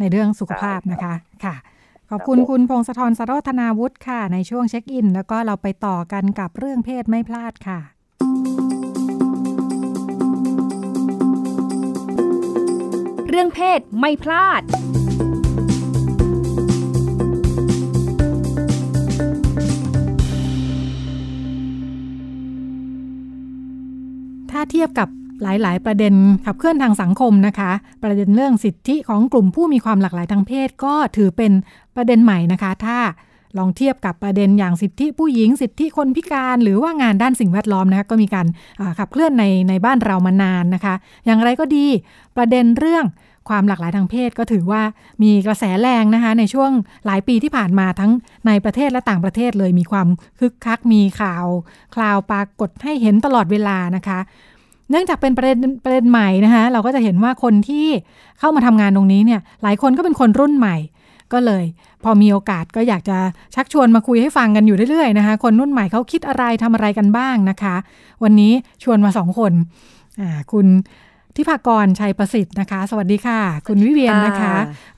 [0.00, 1.14] ในเรื่องสุขภาพนะคะ
[1.44, 1.54] ค่ะ
[2.10, 7.80] ขอบคุณคุณพงศธรสโรธนาวุฒิค่ะ ในช่วงเช็คอิน แล้วก็เราไปต่อกันกับเรื่องเพศไม่พลาดค่ะ
[13.36, 14.62] เรื่องเพศไม่พลาด
[24.50, 25.08] ถ้าเทียบกับ
[25.42, 26.14] หลายๆ ประเด็น
[26.44, 27.72] ขับเคลื่อนทางสังคมนะคะ
[28.02, 31.52] ประเด็นเรื่องสิทธิของกลุ่มผู้มีความหลากหลายทางเพศก็ถือเป็น
[31.96, 32.98] ประเด็นใหม่นะคะ ถ้า
[33.58, 38.46] ลองเทียบกับประเด็นอย่างสิทธิผู้หญิงสิทธิคนพิการหรือว่างานด้านสิ่งแวดล้อมนะคะก็มีการ
[38.98, 40.94] ขับเคลื่อนในในบ้านเรามานานนะคะ
[41.26, 41.86] อย่างไรก็ดี
[42.36, 43.06] ประเด็นเรื่อง
[43.48, 44.82] ความหลากหลายทางเพศก็ถือว่า
[45.22, 46.70] มีกระแสแรงนะคะในช่วง
[47.06, 48.10] หลายปีที่ผ่านมาทั้ง
[48.46, 50.08] ในประเทศและต่างประเทศเลยมีความ
[50.38, 51.46] คึกคักมีข่าว
[51.94, 54.18] คลาวปรากฏให้เห็นตลอดเวลานะคะ
[54.90, 57.86] เนื่องจากเป็นประเด็นประเด็นใหม่นะคะเราก็จะเห็นว่าคนที่
[58.38, 60.76] เข้ามาทำงานตรงนี้เนี่ยหลายคนก็เป็นคนรุ่นใหม่
[61.32, 61.64] ก็เลย
[62.04, 63.18] พอมีโอกาสก็อยากจะ
[63.54, 67.76] ชักชวนมาคุยให้ฟังกันอยู่เรื่อยๆนะคะ คนรุ่นใหม่เขาคิดอะไรทำอะไรกันบ้างนะคะ
[68.24, 68.52] วันนี้
[68.82, 69.52] ชวนมาสองคน
[70.52, 70.66] คุณ
[71.36, 74.54] ทิพากรชัยประสิทธิ์นะคะ สวัสดีค่ะ คุณวิเวียนนะคะ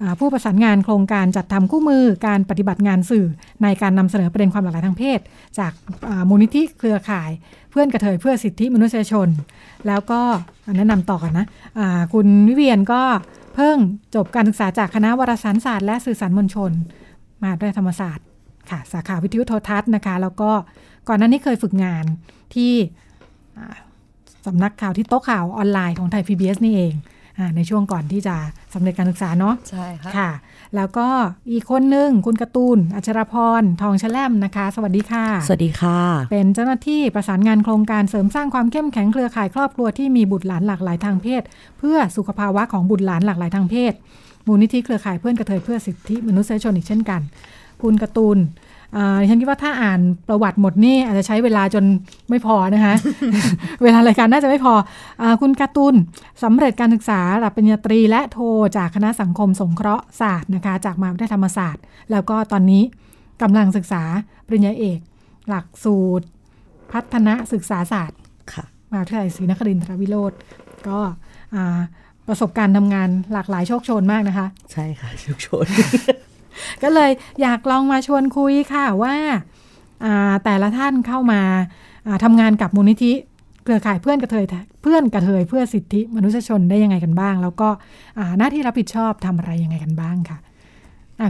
[0.07, 3.27] ะผู้ประสานงานโครงการจัดทำคู่มือการปฏิบัติงานสื่อ
[3.63, 5.21] ในการนำเสนอประเด็นความหลากหลายทางเพศ
[5.59, 5.73] จาก
[6.29, 7.31] มูลนิธิเครือข่าย
[7.71, 9.29] เพื่อนกระเทยเพื่อสิทธิมนุษยชน
[9.87, 10.21] แล้วก็
[10.77, 13.03] แนะนำต่อกันนะะคุณวิเวียนก็
[13.57, 13.77] เพิ่ง
[14.15, 16.71] จบการศึกษาจากคณะวารสารศาสตร์และสื่อสารมวลชน
[17.45, 18.27] มาด้วยธรรมศาสตร์
[18.71, 20.51] ค่ะสาขาวิทยุโทรทัศน์นะคะ แล้วก็
[21.09, 22.05] ก่อนหน้านี้เคยฝึกงาน
[22.55, 22.73] ที่
[24.47, 26.95] สำนักข่าวที่โต๊ะข่าวออนไลน์ของไทย PBS นี่เอง
[27.57, 28.37] ในช่วงก่อนที่จะ
[28.75, 30.31] สำเร็จการศึกษาเนาะใช่ค่ะค่ะ
[30.77, 31.09] แล้วก็
[31.53, 36.01] อีกคนหนึ่งคุณกระตูน อัชรพร ทองแชล่มนะคะ สวัสดีค่ะ สวัสดีค่ะ
[36.31, 41.43] เป็นเจ้าหน้าที่ประสานงานโครงการเสริมสร้างความเข้มแข็งเครือข่ายครอบครัวที่มีบุตรหลานหลากหลายทางเพศ
[41.79, 43.93] เพื่อสุขภาวะของบุตรหลานหลากหลายทางเพศ
[44.47, 47.21] มูลนิธิเครือข่ายเพื่อนกระเทยเพื่อสิทธิมนุษยชนอีกเช่นกัน
[47.83, 48.39] คุณกระตูน
[49.29, 51.85] ฉันคิดว่าถ้าอ่านประวัติหมดนี่อาจจะใช้เวลาจน
[52.31, 52.95] ไม่พอนะคะ
[53.83, 54.75] เวลารายการน่าจะไม่พอ
[55.23, 55.95] อคุณการ์ตูน
[56.43, 58.39] สำเร็จการศึกษาระดับปริญญาตรีและโท
[58.77, 62.83] จากคณะสังคมสงเคราะห์ศาสตร์นะคะ จากมหาวิทยาลัยธรรมศาสตร์ แล้วก็ตอนนี้
[63.43, 64.03] กำลังศึกษา
[64.47, 64.99] ปริญญาเอก
[65.49, 66.27] หลักสูตร
[66.93, 68.19] พัฒนาศึกษาศาสตร์
[68.91, 70.33] มหาวิทยาลัยศรีนครินทรวิโรธ
[70.89, 70.99] ก็
[72.29, 75.67] ประสบการณ์ทำงานหลากหลายโชคโชนมากนะคะ ใช่ค่ะโชคโชน
[76.83, 77.11] ก็เลย
[77.43, 79.15] อยากลองมาชวนคุยค่ะว่า
[80.45, 81.41] แต่ละท่านเข้ามา
[82.25, 83.13] ทำงานกับมูลนิธิ
[83.65, 84.45] เครือข่ายเพื่อนกระเทย
[84.83, 87.69] เพื่อนกระเทยเพื่อสิทธิมนุษยชนได้ยังไงกันบ้าง แล้วก็
[88.39, 90.39] หน้าที่รับผิดชอบทำอะไรยังไงกันบ้างค่ะ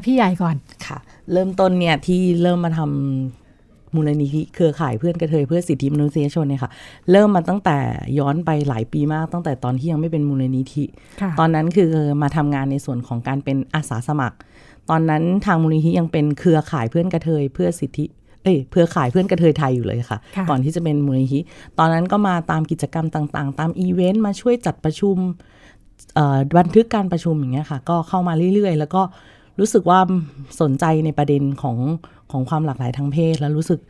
[0.04, 0.56] พี่ใหญ่ก่อน
[0.87, 0.99] ค่ะ
[1.33, 6.70] เริ่มต้นเนี่ยที่เริ่มมาทำมูลนิธิเครือข่ายเพื่อนกระเทยเพื่อสิทธิมนุษยชนเนี่ยค่ะ
[7.11, 7.79] เริ่มมาตั้งแต่
[8.18, 10.85] ย้อนไปหลายปีมากตั้งแต่ตอนที่ยังไม่เป็นมูลนิธิ
[11.38, 11.90] ตอนนั้นคือ
[12.22, 14.37] มาทำงานในส่วนของการเป็นอาสาสมัคร
[14.90, 18.05] ตอนนั้นทางมูลนิธิยังเป็นเครือข่ายเพื่อนกระเทยเพื่อสิทธิ
[18.42, 20.18] เอ้ยเพื่อข่ายเพื่อนกระเทยไทยอยู่เลยค่ะ
[20.49, 21.40] ก่อนที่จะเป็นมูลนิธิ
[21.79, 25.16] ตอนนั้นก็มาตามกิจกรรมต่างๆ ตามอีเวนต์มาช่วยจัดประชุม
[26.59, 29.03] บันทึกการประชุมอย่างเงี้ยค่ะ ก็เข้ามาเรื่อยๆ แล้วก็
[29.61, 29.99] รู้สึกว่า
[30.61, 31.77] สนใจในประเด็นของ
[32.31, 33.81] ของความหลากหลายทางเพศ แล้วรู้สึก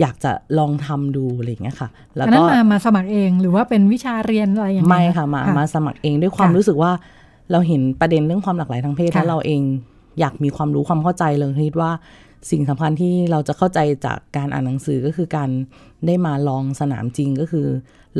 [0.00, 6.92] อยากจะลองทำดูอะไรอย่างเงี้ยค่ะ แล้วก็มามาสมัครเองหรือว่าเป็นวิชาเรียนอะไรอย่างเงี้ยไม่ค่ะมามาสมัครเองด้วยความรู้สึกว่า
[7.52, 9.62] เราเห็นประเด็นเรื่องความหลากหลายทางเพศแล้วเราเอง
[10.20, 11.90] อยากมีความรู้ความเข้าใจเลยคิดว่า
[12.50, 15.50] สิ่งสำคัญที่เราจะเข้าใจจากการอ่านหนังสือก็คือการ
[16.06, 17.66] ได้มาลองสนามจริงก็คือ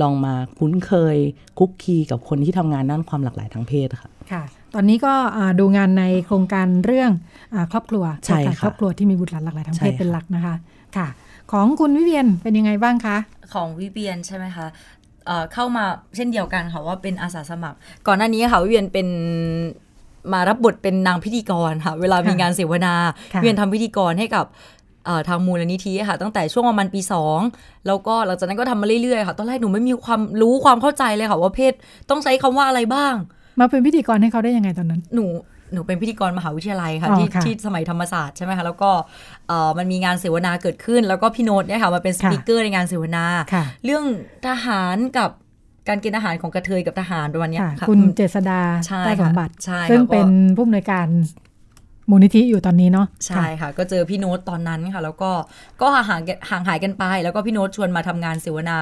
[0.00, 1.16] ลองมาคุ้นเคย
[1.58, 4.42] คุกคีกับคนที่ทำงานด้านความหลากหลายทางเพศค่ะค่ะ
[4.74, 5.14] ตอนนี้ก็
[5.60, 7.10] ดูงานในโครงการเรื่อง
[7.54, 10.54] อครอบครัวใช่ครอบครัวที่มีบุตรหลานหลากหลายทางเพศเป็นหลักนะคะ
[10.96, 11.08] ค่ะ
[11.52, 13.16] ของคุณวิเวียนเป็นยังไงบ้างคะ
[13.54, 14.66] ของวิเวียนใช่ไหมคะ
[15.52, 15.84] เข้ามา
[16.16, 19.08] เช่นเดียวกันค่ะว่าเป็นอาสาสมัคร ก่อนหน้านี้ค่ะวิเวียนเป็น
[20.34, 22.94] มารับบทเป็นนางพิธีกรค่ะ เวลามีงานเสวนา
[23.40, 24.46] เวียนทำพิธีกรให้กับ
[25.28, 27.38] ทางมูลนิธิค่ะ ตั้งแต่ช่วงประมาณปีสอง
[27.86, 31.72] แล้วก็หลังจากนั้นก็ทำมาเรื่อยๆค่ะ ตอนแรกหนูไม่มีความรู้ความเข้าใจเลยค่ะ ว่าเพศ
[32.10, 33.14] ต้องใช้คำว่าอะไรบ้าง
[33.60, 35.26] มาเป็นพิธีกรให้เขาได้ยังไงตอนนั้น หนู
[35.72, 38.90] หนูเป็นพิธีกรมหาวิทยาลัยค่ะที่ที่สมัยธรรมศาสตร์ใช่ไหมคะแล้วก็
[39.78, 43.24] มันมีงานเสวนาเกิดขึ้น แล้วก็พี่โน้ตเนี่ยค่ะมาเป็นสปิเกอร์ในงานเสวนา
[43.84, 44.04] เรื่อง
[44.46, 45.30] ทหารกับ
[45.88, 48.60] การกินอาหารของกระเทยกับทหารประมาณนี้ค่ะ คุณเจษดา
[49.04, 49.52] ใต้สมบัติ
[49.90, 51.06] ซึ่งเป็นผู้อำนวยการ
[52.10, 55.30] มูลนิธิอยู่ตอนนี้เนาะใช่ค่ะ ก็เจอพี่โน้ตตอนนั้นค่ะ แล้วก็
[55.80, 56.20] ก็ห่าง
[56.50, 58.78] ห่างหายกันไป แล้วก็พี่โน้ตชวนมาทำงานเสวนา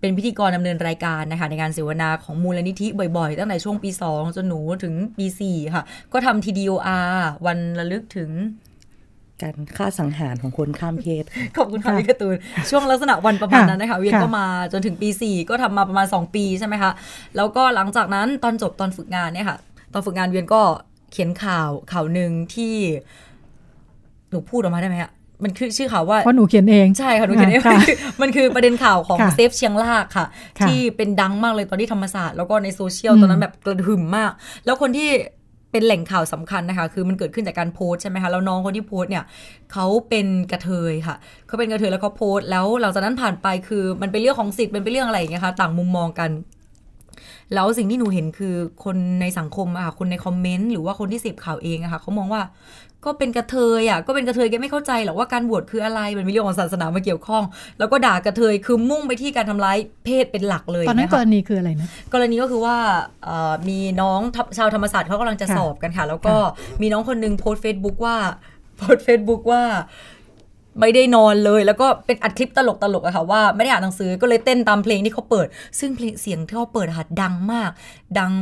[0.00, 7.12] เป็นพิธีกรดำเนินรายการนะคะในงานเสวนาของมูลนิธิบ่อยๆ ตั้งแต่ช่วงปี 2 จนหนูถึงปี 4 ค่ะ ก็ทำ TDOR
[7.46, 8.30] วันระลึกถึง
[9.42, 11.24] การฆ่าสังหารของคนข้ามเพศ
[11.56, 12.34] ขอบคุณค่ะพี่กระตูน
[12.70, 16.92] ช่วงลักษณะวันประมาณนั้นนะคะเวียนก็มาจนถึงปี 4 ก็ทำมาประมาณ 2 ปีใช่ไหมคะ
[17.36, 19.58] แล้วก็หลังจากนั้นตอนจบตอนฝึกงานเนี่ยค่ะ
[19.92, 20.62] ตอนฝึกงานเวียนก็
[21.12, 22.74] เขียนข่าวข่าวหนึ่งที่
[24.30, 25.12] หนูพูดออกมาได้ไหมอะ
[25.44, 27.62] มันคือชื่อข่าวว่าเพราะหนูเขียนเองใช่ค่ะหนูเขียนเอง
[28.22, 30.26] มันคือประเด็นข่าวของ Save เชียงรากค่ะ
[30.66, 34.30] ที่เป็นดังมากเลยตอนที่ธรรมศาสตร์แล้วก็ในโซเชียลตอนนั้นแบบกระหึ่มมาก
[34.64, 35.10] แล้วคนที่
[35.72, 39.24] เป็นแหล่งข่าวสำคัญนะคะ คือมันเกิดขึ้นจากการโพสต์ใช่ไหมคะแล้วน้องคนที่โพสต์เนี่ย
[39.72, 46.30] เขาเป็นกระเทยค่ะเขาเป็นกระเทยแล้วเขาโพสแล้วหลังจากนั้นผ่านไปคือมันเป็นเรื่องของสิทธิ์มันเป็นเรื่องอะไรอย่างเงี้ยค่ะต่างมุมมองกัน
[47.54, 48.54] แล้วสิ่งที่หนูเห็นคือ
[48.84, 52.42] คนในสังคมอะคนในคอมเมนต์หรือว่าคนที่เสพข่าวเองอะค่ะเขามองว่า
[53.04, 57.44] ก็เป็นกระเทยอะก็เป็นกระเทยแกไม่เข้าใจหรอกว่าการบวชคืออะไรมันมีเรื่องของศาสนามาเกี่ยวข้อง
[57.78, 62.76] แล้วก็ด่ากระเทยคือมุ่งไปที่การทำร้ายเพศเป็นหลักเลยตอนนั้นกรณีคืออะไรนะกรณีก็คือว่า
[63.68, 64.20] มีน้อง
[64.56, 66.36] ชาวธรรมศาสตร์เขากำลังจะสอบกันค่ะ แล้วก็
[66.82, 68.16] มีน้องคนนึงโพสต์เฟซบุ๊กว่า
[68.78, 69.62] โพสต์เฟซบุ๊กว่า
[70.80, 75.46] ไม่ได้นอนเลยแล้วก็เป็นอัดคลิปตลกตลกอะค่ะว่าไม่ได้อ่านหนังสือก็เลยเต้นตามเพลงที่เขาเปิด
[75.78, 77.70] ซึ่งเพลงเสียงที่เขาเปิดค่ะดังมาก
[78.18, 78.32] ดัง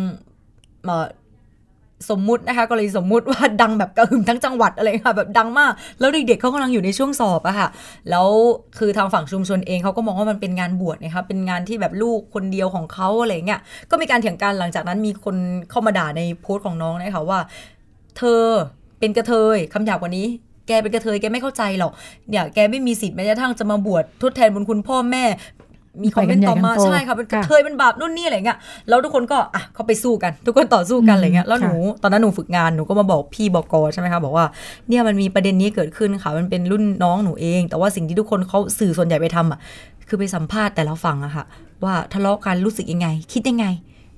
[2.11, 7.69] สมมุตินะคะกรณีสมมุติว่าดังแบบกระหึ่มทั้งจังหวัดอะไรค่ะแบบดังมาก แล้วเด็กๆเขากำลังอยู่ในช่วงสอบอะค่ะ
[8.11, 8.29] แล้ว
[8.79, 15.37] คือทางฝั่งชุมชนเองเขาก็มองว่ามันเป็นงานบวชนะคะเป็นงานที่แบบลูกคนเดียวของเขาอะไรเงี้ยก็มีการเถียงกันหลังจากนั้นมีคน
[15.71, 17.41] เข้ามาด่าในโพสต์ของน้องนะคะว่า
[18.19, 18.43] เธอ
[18.99, 20.27] เป็นกระเทยคำหยาบกว่านี้
[20.69, 21.93] แกเป็นกระเทยแกไม่เข้าใจหรอก
[22.29, 25.25] เนี่ยแกไม่มีสิทธิ์แม้กระทั่งจะมาบวชทดแทนบุญคุณพ่อแม่
[26.03, 34.45] มีคอมเมนต์ต่อมาใช่ค่ะเป็นเคยเป็นบาปนู่นนี่อะไรเงี้ยแล้วทุกคนก็อะเขาไปสู้กัน ทุกคนต่อสู้กันอะไรเงี้ยแล้วหนูตอนนั้นหนูฝึกงานหนูก็มาบอกพี่บอกกใช่ไหมคะบอกว่า
[34.89, 39.59] เนี่ยมันมีประเด็นนี้เกิดขึ้นค่ะมันเป็นรุ่นน้องหนูเอง แต่ว่าสิ่งที่ทุกคนเขาสื่อส่วนใหญ่ไปทำอะ
[40.09, 41.45] คือไปสัมภาษณ์แต่ละฝั่งอะค่ะ
[41.85, 43.67] ว่าทะเลาะกันรู้สึกยังไง คิดยังไง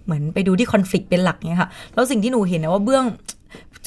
[0.05, 3.05] เหมือนไปดูที่คอนฟ lict เป็นหลักเนี่ยค่ะแล้วสิ่งที่หนูเห็นนะว่าเบื้อง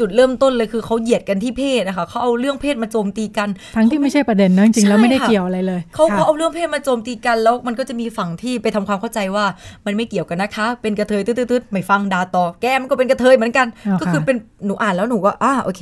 [0.02, 9.46] จุดเริ่มต้นเลยคือเขาเหยียดกันที่เพศนะคะเขาเอาเรื่องเพศมาโจมตีกัน ทั้งที่ไม่ใช่ประเด็นนะจริงๆแล้วไม่ได้เกี่ยวอะไรเลยเขาเขาเอาเรื่องเพศมาโจมตีกันแล้วมันก็จะมีฝั่งที่ไปทำความเข้าใจว่า
[9.86, 13.68] มันไม่เกี่ยวกันนะคะ เป็นกระเทยตืดๆไม่ฟังดาต่อแกมันก็เป็นกระเทยเหมือนกัน
[14.02, 15.82] ก็คือเป็นหนูอ่านแล้วหนูก็อ่าโอเค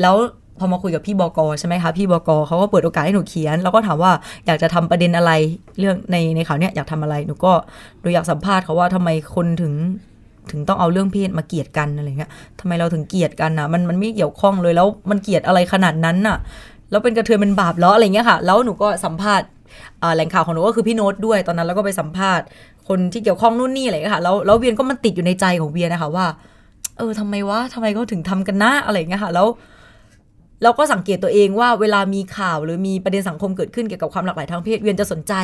[0.00, 0.16] แล้ว
[0.60, 4.12] พอมาคุยกับพี่บอกอใช่ไหมคะพี่บอกอเขาก็เปิดโอกาสให้หนูเขียน แล้วก็ถามว่า
[4.46, 5.32] อยากจะทำประเด็นอะไร
[5.78, 7.52] เรื่องในในข่าวเนี้ยอยากทำอะไรหนูก็
[8.00, 9.72] หนูอยากสัมภาษณ์เขาว่าทำไมคนถึง
[10.52, 16.36] ถึงต้องเอาเรื่องเพศมาเกลียดกันอะไรเงี้ยทำไมเราถึงเกลียดกันนะมันมันไม่เกี่ยวข้องเลยแล้วมันเกลียดอะไรขนาดนั้นน่ะ
[16.90, 19.46] แล้วเป็นกระเทยเป็นบาปแล้วอะไรเงี้ยค่ะ แล้วหนูก็สัมภาษณ์
[20.14, 22.44] แหล่งข่าวของหนูก็คือพี่โน้ตด้วยตอนนั้นแล้วก็ไปสัมภาษณ์
[22.88, 26.26] คนที่เกี่ยวข้องนู่นนี่อะไรค่ะแล้วแล้วเวียนก็มันติดอยู่ในใจของเวียนนะคะว่า
[26.98, 29.46] เออทำไมวะทำไมเขาถึงทำกันนะอะไรเงี้ยค่ะ แล้ว
[30.62, 35.34] เราก็สังเกตตัวเองว่าเวลามีข่าวหรือมีประเด็นสังคมเกิดขึ้นเกี่ยวกับความหลากหลายทางเพศเวียนจะสนใจ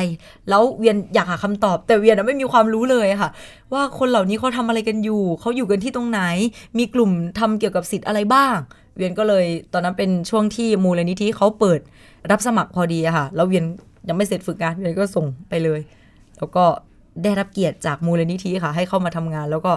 [0.49, 3.29] แล้วเวียนอยากหาคำตอบ แต่เวียนไม่มีความรู้เลยค่ะ
[3.73, 6.21] ว่าคนเหล่านี้เขาทาอะไรกันอยู่เขาอยู่กันที่ตรงไหน
[6.77, 8.55] มีกลุ่มทำเกี่ยวกับสิทธิ์อะไรบ้าง
[8.97, 11.79] เวียนก็เลยตอนนั้นเป็นช่วงที่มูลนิธิเขาเปิด
[12.31, 13.65] รับสมัครพอดีค่ะแล้วเวียน
[14.07, 15.79] ยังไม่เสร็จฝึกงานเวียนก็ส่งไปเลย
[16.37, 16.65] แล้วก็
[17.23, 19.71] ได้รับเกียรติจากมูลนิธิค่ะ ให้เข้ามาทำงาน แล้วก็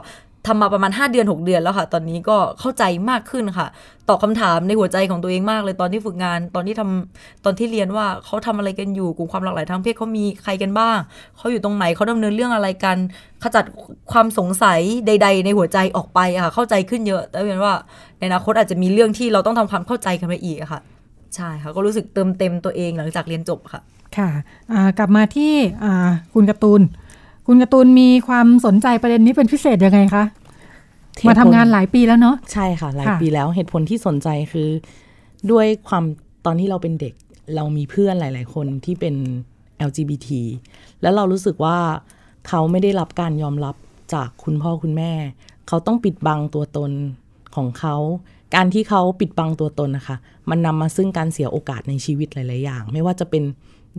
[0.47, 3.67] ทำมาประมาณ 5 เดือน 6 เดือนแล้วค่ะ ตอนนี้ก็เข้าใจมากขึ้นค่ะ
[4.09, 10.99] ตอบคาถามในหัวใจของตัวเองมากเลยตอนที่ฝึกงาน ตอนที่ทำตอนที่เรียนว่าเขาทำอะไรกันอยู่กลุ่มความหลากหลายทางเพศเขามีใครกันบ้าง
[11.37, 12.97] เขาอยู่ตรงไหนเขาดำเนินเรื่องอะไรกัน
[13.43, 13.65] ขจัด
[14.13, 17.75] ความสงสัยใด ๆ ในหัวใจออกไปค่ะ เข้าใจขึ้นเยอะแต่เรียนว่า
[18.19, 20.81] ในอนาคตอาจจะมีเรื่องที่เราต้องทำความเข้าใจกันไปอีกค่ะ
[21.37, 23.81] ใช่ค่ะ ก็รู้สึกเติมเต็มตัวเองหลังจากเรียนจบค่ะ
[24.17, 24.29] ค่ะ
[24.99, 25.53] กลับมาที่
[26.35, 26.81] คุณกร์ตูน
[27.53, 30.25] คุณการ์ตูนมีความสนใจประเด็นนี้เป็นพิเศษยังไงคะ
[31.29, 34.69] มาทำงานหลายปีแล้วเนาะใช่ค่ะ หลายปีแล้วเหตุผลที่สนใจคือ
[35.51, 36.05] ด้วยความ
[36.47, 37.15] ตอนที่เราเป็นเด็ก
[37.57, 39.15] เรามีเพื่อนหลาย ๆ คนที่เป็น
[39.89, 40.29] LGBT
[41.03, 41.77] แล้วเรารู้สึกว่า
[42.49, 43.75] เขาไม่ได้รับการยอมรับ
[44.15, 45.13] จากคุณพ่อคุณแม่
[45.69, 46.91] เขาต้องปิดบังตัวตน
[47.57, 47.97] ของเขา
[48.55, 50.17] การที่เขาปิดบังตัวตนนะคะ
[50.51, 53.45] มันนำมาซึ่งการเสียโอกาสในชีวิตหลาย ๆ อย่าง ไม่ว่าจะเป็น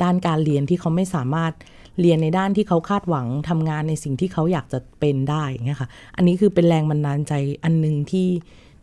[0.04, 1.54] ด้านการเรียนที่เขาไม่สามารถ
[2.00, 8.28] เรียนในด้านที่เขาคาดหวังทำงานในสิ่งที่เขาอยากจะเป็นได้เงี้ยค่ะ อันนี้คือเป็นแรงบันดาลใจอันหนึ่งที่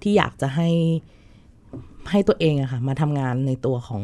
[0.03, 0.71] ที่อยากจะให้
[2.11, 4.03] ให้ตัวเองอะค่ะมาทำงานในตัวของ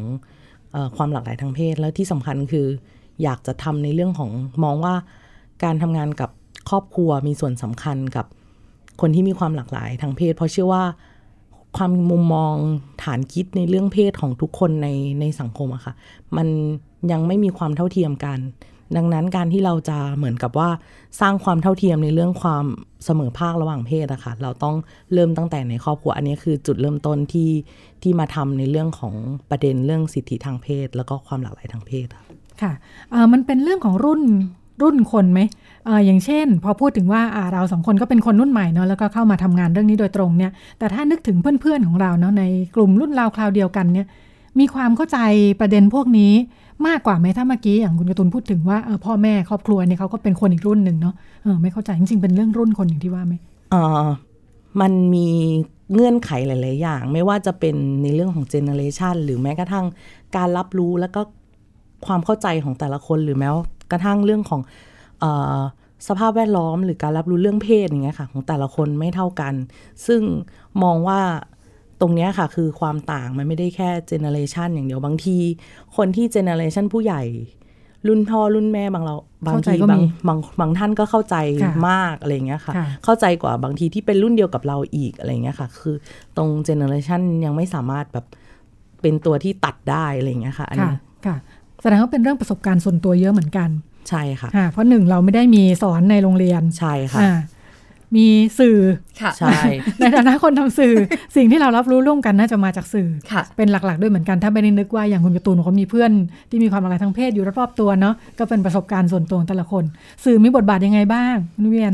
[0.74, 2.66] อความหลากหลายทางเพศ แล้วที่สำคัญคือ
[3.22, 4.30] อยากจะทำในเรื่องของ
[4.64, 4.94] มองว่า
[5.64, 6.30] การทำงานกับ
[6.70, 8.26] ครอบครัวมีส่วนสำคัญกับ
[9.00, 10.84] คนที่มีความหลากหลายทางเพศ เพราะเชื่อว่า
[11.76, 12.54] ความมุมมอง
[13.02, 14.88] ฐานคิดในเรื่องเพศของทุกคนใน
[15.20, 15.94] ในสังคมอะค่ะ
[16.36, 16.48] มัน
[17.12, 18.38] ยังไม่มีความเท่าเทียมกัน
[18.96, 20.68] ดังนั้นการที่เราจะเหมือนกับว่า
[21.20, 22.64] สร้างความเท่าเทียมในเรื่องความ
[23.04, 24.74] เสมอภาคระหว่างเพศอะคะ่ะเราต้อง
[25.12, 27.50] เริ่มตั้งแต่ในครอบครัวอันนี้คือจุดเริ่มต้นที่
[28.02, 29.14] ที่มาทำในเรื่องของ
[29.50, 32.06] ประเด็นเรื่องสิทธิทางเพศ แล้วก็ความหลากหลายทางเพศ
[32.62, 32.72] ค่ะ
[33.32, 34.22] มันเป็นเรื่องของรุ่น
[34.82, 35.40] รุ่นคนไหม
[35.88, 42.44] ออย่างเช่น พอพูดถึงว่าเราสองคนก็เป็นคนรุ่นใหม่เนาะแล้วก็เข้ามาทำงานเรื่องนี้โดยตรงเนี่ย แต่ถ้านึกถึงเพื่อนๆของเราเนาะใน
[42.76, 44.06] กลุ่มรุ่นราวคราวเดียวกันเนี่ย
[44.58, 45.18] มีความเข้าใจ
[45.60, 46.32] ประเด็นพวกนี้
[46.86, 51.14] มากกว่าไหมถ้าเมื่อกี้อย่างคุณกระตุนพูดถึงว่าพ่อแม่ครอบครัวเนี่ยเขาก็เป็นคนอีกรุ่นหนึ่งเนาะ
[51.46, 53.34] ออไม่เข้าใจจริงๆเป็นเรื่องรุ่นคนอย่างที่ว่าไหม
[53.74, 54.06] อ่า
[54.80, 55.28] มันมี
[55.92, 59.86] เงื่อนไขหลาย ๆ อย่าง ไม่ว่าจะเป็นในเรื่องของ generation หรือแม้กระทั่ง
[60.36, 61.20] การรับรู้แล้วก็
[62.06, 63.48] ความเข้าใจของแต่ละคนหรือแม้
[63.92, 64.60] กระทั่งเรื่องของ
[65.22, 65.24] อ
[66.08, 69.54] สภาพแวดล้อม หรือการรับรู้เรื่องเพศอย่างเงี้ยค่ะ ของแต่ละคนไม่เท่ากัน
[70.06, 70.22] ซึ่ง
[70.82, 71.20] มองว่า
[72.00, 75.36] ตรงนี้ค่ะคือความต่างมันไม่ได้แค่ generation อย่างเดียวบางที
[75.96, 77.22] คนที่ generation ผู้ใหญ่
[78.08, 79.14] รุ่นพ่อรุ่นแม่บางเรา
[79.46, 81.36] บางทีบางบางบางท่านก็เข้าใจ
[81.88, 85.94] มากอะไรเงี้ยค่ะ เข้าใจกว่าบางทีที่เป็นรุ่นเดียวกับเราอีกอะไรเงี้ยค่ะ คือ
[86.36, 88.26] ตรงเจเนอเรชันยังไม่สามารถแบบ
[89.02, 91.36] เป็นตัวที่ตัดได้อะไรเงี้ยค่ะอันนี้ค่ะ
[91.82, 93.68] แสดงว่าเป็นเรื่องประสบการณ์ส่วนตัวเยอะเหมือนกัน
[94.08, 97.22] ใช่ค่ะ เพราะหนึ่งเราไม่ได้มีสอนในโรงเรียน ใช่ค่ะ
[98.16, 98.26] มี
[98.58, 98.78] สื่อ
[99.38, 99.58] ใช่
[99.98, 100.94] ในฐานะคนทำสื่อ
[101.36, 103.08] สิ่งที่เรารับรู้ร่วมกันน่าจะมาจากสื่อ
[103.56, 106.10] เป็นหลักๆด้วยเหมือนกันถ้าไม่ได้นึกว่าอย่างคุณกระตูนเขามีเพื่อน
[106.50, 109.84] ที่มีความหลากหลายทางเพศอยู่รอบๆตัวเนาะก็เป็นประสบการณ์ส่วนตัวแต่ละคน
[110.24, 111.92] สื่อมีบทบาทยังไงบ้างนุเวียน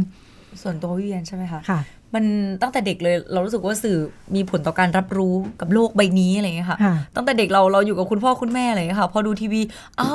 [0.62, 1.80] ส่วนตัววิเวียนใช่ไหมคะค่ะ
[2.14, 2.25] มัน
[2.62, 3.99] ตั้งแต่เด็กเลยเรารู้สึกว่าสื่อ
[4.35, 6.79] มีผลต่อการรับรู้กับโลกใบนี้อะไรอย่างเงี้ยค่ะ
[7.16, 9.61] ตั้งแต่เด็กเราเราอยู่กับคุณพ่อคุณแม่อะไรอย่างเงี้ยค่ะ พอดูทีวี
[9.99, 10.14] เอ้า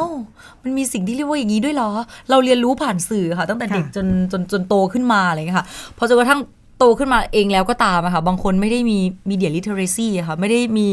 [0.63, 1.89] มันมีสิ่งที่เรียกว่าอย่างนี้ด้วยเหรอ
[2.29, 6.41] เราเรียนรู้ผ่านสื่อค่ะ ตั้งแต่เด็กจนจนจนโตขึ้นมาอะไรอย่างเงี้ยค่ะ พอจนกระทั่ง
[6.79, 8.97] โตขึ้นมาเองแล้วก็ตามอะค่ะ บางคนไม่ได้มี
[9.29, 10.89] มีเดียลิเทเรซีอะค่ะ ไม่ได้มี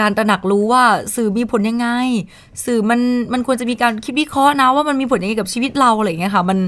[0.00, 1.88] การตระหนักรู้ว่าสื่อมีผลยังไง
[2.64, 3.00] สื่อมัน
[3.32, 6.58] มันควรจะมีการคิดวิเคราะห์นะว่ามันมีผลยังไงกับชีวิตเราอะไรอย่างเงี้ยค่ะ มัน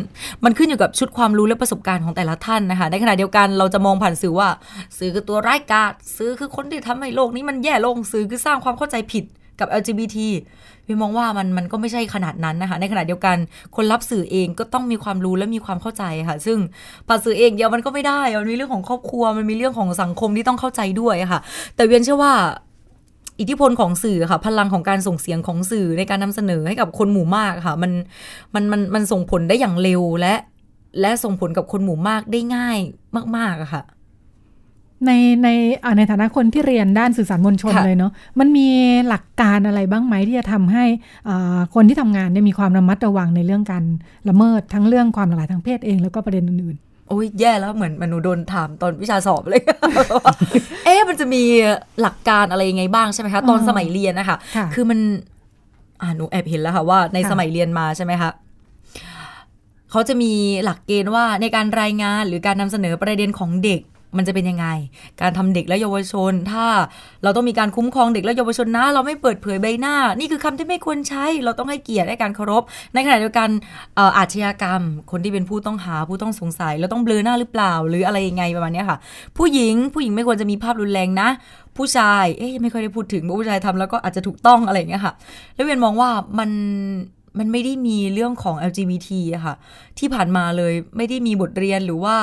[0.44, 4.48] มันขึ้นอยู่กับชุดความรู้และประสบการณ์ของแต่ละท่านนะคะ ในขณะเดียวกันเราจะมองผ่านสื่อว่า
[4.98, 9.24] สื่อคือตัวร้ายกาจสื่อคือคนที่ทำให้โลกนี้มันแย่ลงสื่อคือสร้างความเข้าใจผิด
[9.60, 10.16] กับ LGBT
[10.86, 13.36] พี่มองว่ามันมันก็ไม่ใช่ขนาดนั้นนะคะ ในขณะเดียวกัน
[13.76, 16.58] คนรับสื่อเองก็ต้องมีความรู้และมีความเข้าใจค่ะ ซึ่ง
[17.08, 21.40] ผ่าสื่อเองเดียวมันก็ไม่ได้มันมีเรื่องของครอบครัวมันมีเรื่องของสังคมที่ต้องเข้าใจด้วยค่ะ
[21.76, 22.32] แต่เวียนเชื่อว่า
[23.40, 27.92] อิทธิพลของสื่อค่ะ พลังของการส่งเสียงของสื่อในการนำเสนอให้กับคนหมู่มากค่ะ มัน
[28.54, 30.34] มันมันมันส่งผลได้อย่างเร็วและ
[31.00, 32.78] และส่งผลกับคนหมู่มากได้ง่าย
[33.36, 33.82] มากๆอะค่ะ
[35.06, 35.12] ใน
[35.42, 35.48] ใน
[35.96, 38.68] ในฐานะคนที่เรียนด้านสื่อสารมวลชนเลยเนาะมันมี
[39.08, 40.84] หลักการอะไรบ้างไหมที่จะทำให้
[41.74, 43.84] คนที่ทำงานเนี่ยมีความระมัดระวังในเรื่องการ
[44.28, 49.62] ละเมิดทั้งเรื่องความหลากหลายทางเพศเองแล้วก็ประเด็นอื่นๆ โอ้ยแย่แล้วเหมือนมนูโดนถามตอนวิชาสอบเลย
[50.84, 51.42] เอ๊ะมันจะมี
[52.00, 54.36] หลักการอะไรยังไงบ้างใช่ไหมคะ ตอนสมัยเรียนนะคะ
[54.74, 54.98] คือมัน
[56.02, 58.30] อ่าหนูแอบเห็นแล้วค่ะว่าในสมัยเรียนมาใช่ไหมคะ
[59.90, 60.32] เขาจะมี
[60.64, 63.80] หลักเกณฑ์ว่าในการรายงานหรือการนำเสนอประเด็นของเด็ก
[64.16, 64.66] มันจะเป็นยังไง
[65.20, 66.64] การทำเด็กและเยาวชน ถ้า
[67.22, 72.62] เราต้องมีการคุ้มครองเด็กและเยาวชนนะ เราไม่เปิดเผยใบหน้า นี่คือคำที่ไม่ควรใช้ เราต้องให้เกียรติให้การเคารพ
[72.94, 73.48] ในขณะเดียวกัน
[74.18, 78.98] อาชญากรรม คนที่เป็นผู้ต้องหาผู้ต้องสงสัย เราต้องเบลอหน้าหรือเปล่า หรืออะไรยังไงประมาณนี้ค่ะ
[79.38, 81.28] ผู้หญิงผู้หญิงไม่ควรจะมีภาพรุนแรงนะ
[81.76, 85.12] ผู้ชาย เอ๊ะไม่ค่อยได้พูดถึงผู้ชายทำแล้วก็อาจจะถูกต้องอะไรอย่างเงี้ยค่ะ
[85.54, 86.50] แล้วเวียนมองว่ามัน
[87.38, 89.54] มันไม่ได้มีเรื่องของ LGBT อะค่ะ
[89.98, 92.16] ที่ผ่านมาเลยไม่ได้มีบทเรียนหรือว่า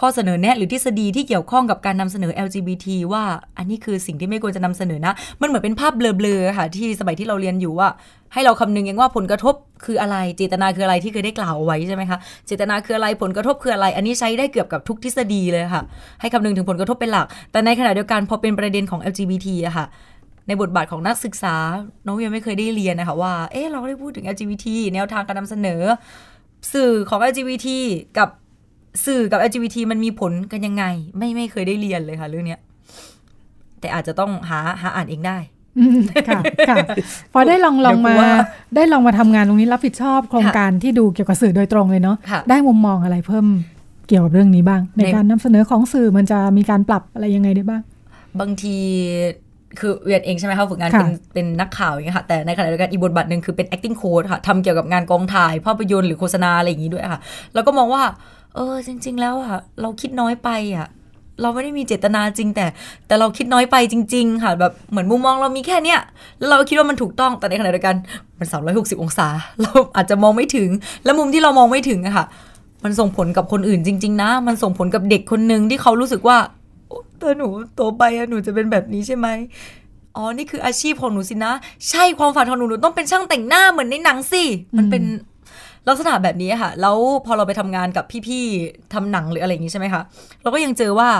[0.00, 3.24] ข้อเสนอแนะหรือทฤษฎีที่เกี่ยวข้องกับการนำเสนอ LGBT ว่า
[3.58, 7.88] อันนี้คือสิ่งที่ไม่ควรจะนำเสนอนะ มันเหมือนเป็นภาพเบลอๆค่ะ ที่สมัยที่เราเรียนอยู่ว่า
[8.32, 15.82] ให้เราคำนึงเองว่าผลกระทบคืออะไร เจตนาคืออะไรที่เคยได้กล่าวไว้ใช่ไหมคะ เจตนาคืออะไรผลกระทบคืออะไร อันนี้ใช้ได้เกือบกับทุกทฤษฎีเลยค่ะ
[16.20, 19.86] ให้คำนึงถึงผลกระทบเป็นหลัก แต่ในขณะเดียวกันพอเป็นประเด็นของ LGBT อะค่ะ
[20.46, 21.56] ในบทบาทของนักศึกษา
[22.06, 25.82] น้องยังไม่เคยได้เรียนนะคะว่า เอ๊ะเราได้พูดถึง LGBT แนวทางการนำเสนอ
[26.72, 27.68] สื่อของ LGBT
[28.18, 28.28] กับ
[29.06, 30.84] สื่อกับ LGBT มันมีผลกันยังไง
[31.18, 32.56] ไม่ไม่เคยได้เรียนเลยค่ะเรื่องนี้
[33.80, 35.38] แต่อาจจะต้องหาหาอ่านเองได้
[36.28, 36.76] ค่ะค่ะ
[37.32, 38.16] พอได้ลองลองมา
[38.76, 42.16] ได้ลองมาทำงานตรงนี้รับผิดชอบโครงการที่ดูเกี่ยวกับสื่อโดยตรงเลยเนาะ
[42.50, 43.46] ได้มุมมองอะไรเพิ่ม
[44.08, 47.82] เกี่ยวกับเรื่องนี้บ้าง ในการนำเสนอของสื่อมันจะมีการปรับอะไรยังไงได้บ้าง
[48.40, 48.76] บางที
[49.78, 57.20] คือเวียนเองใช่ไหมคะฝึกงานเป็นเป็นนักข่าวอย่างเงี้ยค่ะแต่ในขณะเดียวกันอีกบทบาทหนึ่งคือเป็น acting coach ค่ะทำเกี่ยวกับงานกองถ่ายภาพยนตร์หรือโฆษณาอะไรอย่างงี้ด้วยค่ะ
[57.54, 58.02] แล้วก็มองว่า
[58.54, 60.88] เออจริง ๆ แล้วอะเราคิดน้อยไปอะ
[61.42, 62.66] เราไม่ได้มีเจตนาจริง แต่
[63.06, 66.00] แต่เราคิดน้อยไปจริง ๆ ค่ะแบบเหมือนมุมมองเรามีแค่เนี้ย
[66.38, 67.96] แล้วเราคิดว่ามันถูกต้องแต่ในขณะเดียวกัน
[68.38, 69.28] มันสามร้อยหกสิบองศา
[69.62, 70.68] เราอาจจะมองไม่ถึง
[71.04, 72.24] แล้วมุมที่เรามองไม่ถึงอะค่ะ
[72.84, 76.36] มันส่งผลกับคนอื่นจริง ๆ นะ มันส่งผลกับเด็กคนหนึ่งที่เขารู้สึกว่า
[77.22, 79.28] ตัวหนูโตไปอะหนูจะเป็นแบบนี้ใช่ไหม
[80.16, 81.52] อ๋อ นี่คืออาชีพของหนูสินะ
[81.90, 84.44] ใช่ความฝันของหนูหนูต้องเป็นช่างแต่งหน้าเหมือนในหนังสิ
[84.76, 85.02] มันเป็น
[85.88, 90.02] ลักษณะแบบนี้ค่ะ แล้วพอเราไปทำงานกับพี่ๆทำหนังหรืออะไรอย่างนี้ใช่ไหมคะ
[90.42, 91.10] เราก็ยังเจอว่า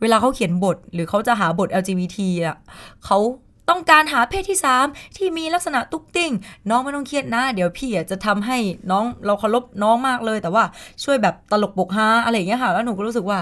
[0.00, 2.56] เวลาเขาเขียนบท หรือเขาจะหาบท LGBT อะ
[3.06, 3.18] เขา
[3.68, 6.32] ต้องการหาเพศที่ 3 ที่มีลักษณะตุ๊กติ้ง
[6.70, 8.58] น้องไม่ต้องเครียดนะ เดี๋ยวพี่จะทำให้
[8.90, 10.64] น้องเราเคารพน้องมากเลย แต่ว่า
[11.04, 13.38] ช่วยแบบตลกบกฮาอะไรอย่างเงี้ยค่ะ แล้วหนูก็รู้สึกว่า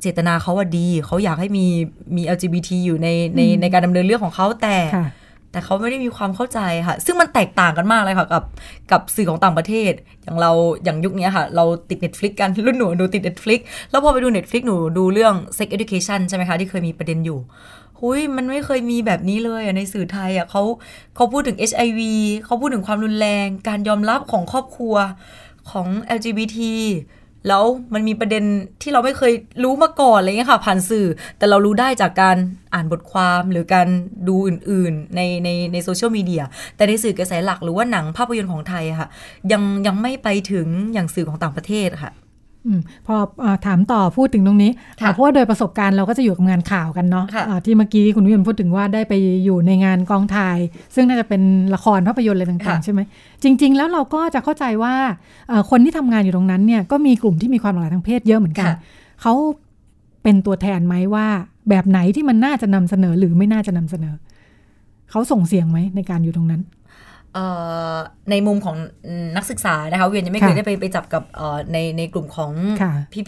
[0.00, 1.66] เจตนาเขาว่าดี เขาอยากให้มี
[2.16, 4.76] มี LGBT อยู่ในในในการดำเนินเรื่องของเขาแต่
[5.52, 8.44] แต่เขาไม่ได้มีความเข้าใจค่ะ ซึ่งมันแตกต่างกันมากเลยค่ะ กับ
[8.90, 10.50] กับสื่อของต่างประเทศ อย่างเรา
[10.84, 13.60] อย่างยุคนี้ค่ะ เราติด Netflix กันรุ่นหนูดูติด Netflix
[13.90, 17.38] แล้วพอไปดู Netflix หนูดูเรื่อง sex education ใช่ไหมคะ ที่เคยมีประเด็นอยู่
[17.98, 20.62] หุยมันไม่เคยมีแบบนี้เลยในสื่อไทยอะเขา
[21.16, 22.00] เขาพูดถึง HIV
[22.44, 24.96] เขาพูดถึงความรุนแรง การยอมรับของครอบครัว
[25.70, 26.58] ของ LGBT
[27.48, 28.44] แล้วมันมีประเด็น
[28.82, 29.32] ที่เราไม่เคย
[29.64, 31.06] รู้มาก่อนอะไรเงี้ยค่ะผ่านสื่อ
[31.38, 32.36] แต่เรารู้ได้จากการ
[32.74, 33.88] อ่านบทความหรือการ
[34.28, 36.42] ดูอื่นๆในในในโซเชียลมีเดีย
[36.76, 39.08] แต่ในสื่อกระแสหลักหรือว่าหนังภาพยนตร์ของไทยค่ะ
[39.52, 42.12] ยังยังไม่ไปถึงอย่างสื่อของต่างประเทศค่ะ
[43.06, 44.70] พออถามต่อพูดถึงตรงนี้
[45.12, 49.12] เพราะว่าโดยประสบการณ์เราก็จะอยู่กับงานข่าวกันเนาะะที่เมื่อกี้คุณวิมพูดถึงว่าได้ไป
[49.44, 50.58] อยู่ในงานกองถ่าย
[50.94, 51.42] ซึ่งน่าจะเป็น
[51.74, 53.00] ละครภาพยนตร์อะไรต่างๆใช่ไหม
[53.42, 54.94] จริง ๆ แล้วเราก็จะเข้าใจว่า
[55.70, 58.68] คนที่ทำงานอยู่ตรงนั้นเนี่ยก็มีกลุ่มที่มีความหลากหลายทางเพศเยอะเหมือนกัน
[59.22, 59.34] เขา
[60.22, 61.26] เป็นตัวแทนไหมว่า
[61.68, 64.14] แบบไหนที่มันน่าจะนำเสนอหรือไม่น่าจะนำเสนอ
[65.10, 66.62] เขาส่งเสียงไหมในการอยู่ตรงนั้น
[68.30, 68.76] ในมุมของ
[69.36, 71.22] นักศึกษานะคะเวียนยังไม่เคยได้ไปไปจับกับ
[71.72, 72.50] ในในกลุ่มของ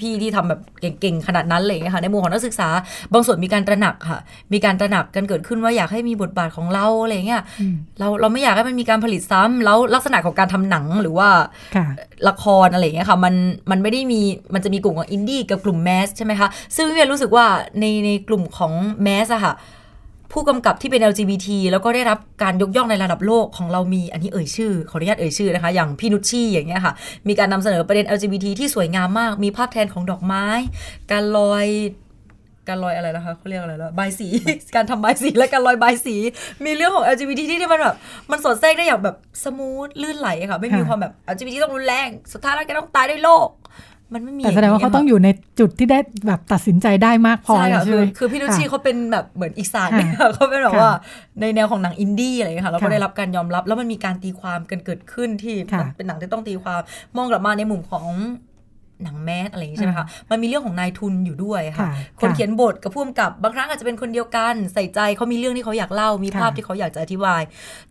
[0.01, 2.69] พี่ๆที่ทำแบบเก่งๆขนาดนั้นเลยค่ะในมุมของนักศึกษา
[3.13, 4.21] บางส่วนมีการตระหนักค่ะ
[4.53, 7.43] มีการตระหนักกันเกิดขึ้นว่าอยากให้มีบทบาทของเราอะไรเงี้ย
[7.99, 11.29] เราเราไม่อยากให้มันมีการผลิตซ้ำแล้วลักษณะของการทำหนังหรือว่า
[12.29, 13.35] ละครอะไรเงี้ยค่ะมัน
[13.71, 14.21] มันไม่ได้มี
[14.55, 17.47] มันจะมีกลุ่มของอินดี้กับกลุ่มแมสใช่ไหมคะซึ่งเวียนรู้สึกว่า
[17.81, 19.55] ในในกลุ่มของแมสอะค่ะ
[20.33, 26.93] ผู้กำกับที่เป็น LGBT แล้วก็ได้รับการยกย่องในระดับโลกของเรามีอันนี้เอ่ยชื่อขออนุญาตเอ่ยชื่อนะคะ อย่างพี่นุชชี่อย่างเงี้ยค่ะ
[27.29, 30.47] มีการนำเสนอประเด็น LGBT ที่สวยงามมาก มีภาพแทนของดอกไม้
[31.11, 31.67] การลอย
[32.69, 34.29] การลอยอะไรนะคะเขาเรียกอะไรแล้วใบสี
[34.75, 36.17] การทำใบสีและการลอยใบสี
[36.65, 37.97] มีเรื่องของ LGBT ที่มันแบบ
[38.31, 43.49] มันสอดแทรกได้อย่างแบบ smooth ลื่นไหลค่ะ ไม่มีความแบบ LGBT ต้องรุนแรง สุดท้ายแล้วแกต้องตายด้วยโรค
[44.15, 45.29] มันไม่มีแต่แสดงว่าเขาต้องอยู่ใน
[45.61, 49.89] จุดที่ได้แบบตัดสินใจได้มากพอใช่ใช่ไหมคือพี่นุชชีเขาเป็นแบบเหมือนอีสาน
[50.35, 50.91] เขาเป็นแบบว่า
[51.41, 55.55] ในแนวของหนังอินดี้อะไรอย่างเงี้ยค่ะแล้วก็ได้รับการยอมรับ แล้วมันมีการตีความกันเกิดขึ้นที่
[55.97, 56.81] เป็นหนังที่ต้องตีความ
[57.17, 58.07] มองกลับมาในมุมของ
[59.05, 67.43] หนัง mass อะไรอย่างนี้ใช่ไหมคะ มันมีเรื่องของนายทุนอยู่ด้วยค่ะ คนเขียนบทกับผู้กำกับบางครั้งอาจจะเป็นคนเดียวกัน ใส่ใจเขามีเรื่องที่เขาอยากเล่า มีภาพที่เขาอยากจะอธิบาย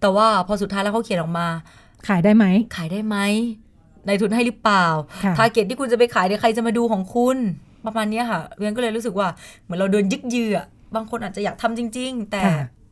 [0.01, 1.47] แต่ว่าพอสุดท้ายแล้วเขาเขียนออกมา
[2.07, 3.17] ขายได้ไหม ขายได้ไหม
[4.07, 4.85] ในทุนให้หรือเปล่า
[5.37, 7.37] ทาร์เก็ตที่คุณจะไปขายเดี๋ยวใครจะมาดูของคุณ
[7.85, 9.27] ประมาณนี้ค่ะเวียนก็เลยรู้สึกว่า
[9.63, 10.51] เหมือนเราเดินยึกยือ
[10.95, 12.43] บางคนอาจจะอยากทำจริง ๆ แต่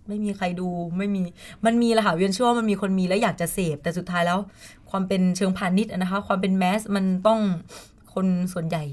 [0.07, 1.21] ไม่มีใครดูไม่มี
[1.65, 4.39] มันมีแหละค่ะเวียนเชื่อว่ามันมีคนมีแล้วอยากจะเสพ แต่สุดท้ายแล้ว
[4.89, 7.39] ความเป็นเชิงพาณิชย์นะคะ ความเป็นแมสมันต้อง
[8.13, 8.83] คนส่วนใหญ่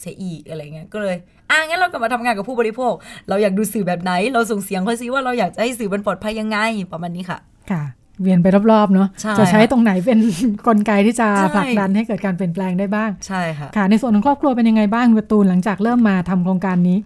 [0.00, 1.16] เสียอีกอะไรเงี้ยก็เลย
[1.50, 2.94] อะงั้นเรากลับมาทำงานกับผู้บริโภค
[3.28, 6.58] เราอยากดูสื่อแบบไหน เราส่งเสียงเขาซิว่าเราอยากจะให้สื่อมันปลอดภัยยังไง
[6.92, 7.38] ประมาณนี้ค่ะ
[7.70, 7.82] ค่ะ
[8.20, 10.18] เวียนไปรอบๆเนาะจะใช้ตรงไหนเป็นน
[10.66, 16.98] กลไกที่จะผลักดันให้เกิดการเปลี่ยนแปลงได้บ้างใช่ค่ะค่ะในส่วนของครอบครัวเป็นยังไงบ้างประตูนหลังจากเริ่มมาทำโครงการนี้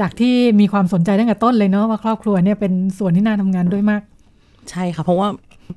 [0.00, 4.02] จากที่มีความสนใจตั้งแต่ต้นเลยเนาะว่าครอบครัวเนี่ยเป็นส่วนที่น่าทำงานด้วยมาก
[4.70, 5.28] ใช่ค่ะ เพราะว่า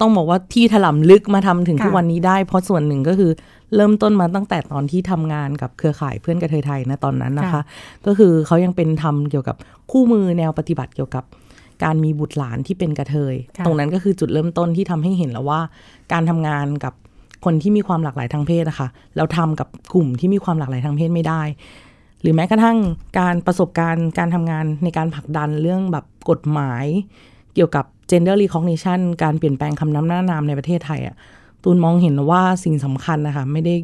[0.02, 3.32] ต้องบอกว่าที่ถล่มลึกมาทำถึงทุกวันนี้ได้ เพราะส่วนหนึ่งก็คือ
[3.76, 7.62] เริ่มต้นมาตั้งแต่ตอนที่ทำงานกับเครือข่ายเพื่อนกระเทยไทยนะตอนนั้นนะคะ
[8.06, 9.56] ก็คือเขายังเป็นทำเกี่ยวกับ
[9.92, 11.24] คู่มือแนวปฏิบัติเกี่ยวกับ
[11.84, 15.60] การมีบุตรหลานที่เป็นกระเทย ตรงนั้นก็คือจุดเริ่มต้นที่ทำให้เห็นแล้วว่า
[16.14, 16.94] การทำงานกับ
[17.46, 18.88] คนที่มีความหลากหลายทางเพศนะคะ
[19.18, 21.42] เราทำกับกลุ่มที่มีความหลากหลายทางเพศไม่ได้
[22.22, 22.78] หรือแม้กระทั่ง
[23.20, 26.86] การประสบการณ์การทำงานในการผลักดันเรื่องแบบกฎหมาย
[27.56, 31.16] เกี่ยวกับ gender recognition การเปลี่ยนแปลงคำนำหน้านามในประเทศไทยอะ
[31.64, 33.76] ตูนมองเห็นว่าสิ่งสำคัญนะคะไม่ได้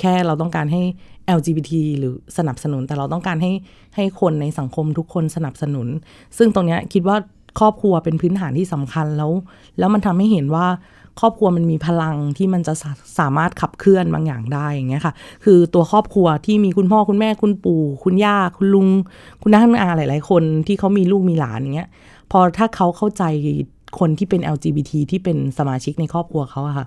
[0.00, 0.82] แค่เราต้องการให้
[1.36, 3.52] LGBT หรือสนับสนุน แต่เราต้องการให้
[3.96, 5.88] ให้คนในสังคมทุกคนสนับสนุน
[6.38, 7.16] ซึ่งตรงนี้คิดว่า
[7.58, 9.30] ครอบครัวเป็นพื้นฐานที่สำคัญแล้ว
[9.78, 10.66] แล้วมันทำให้เห็นว่า
[11.20, 12.74] ครอบครัวมันมีพลังที่มันจะ
[13.18, 18.88] สามารถขับเคลื่อนบางอย่างได้อย่างเงี้ยค่ะ คือตัวครอบครัวที่มีคุณพ่อคุณแม่คุณปู่ คุณย่า คุณลุง
[19.42, 21.88] คุณน้าคุณอาหลาย ๆ คนที่เขามีลูกมีหลานอย่างเงี้ย
[22.30, 23.24] พอถ้าเขาเข้าใจ
[23.98, 26.86] คนที่เป็น LGBT ที่เป็นสมาชิกในครอบครัวเขาอะค่ะ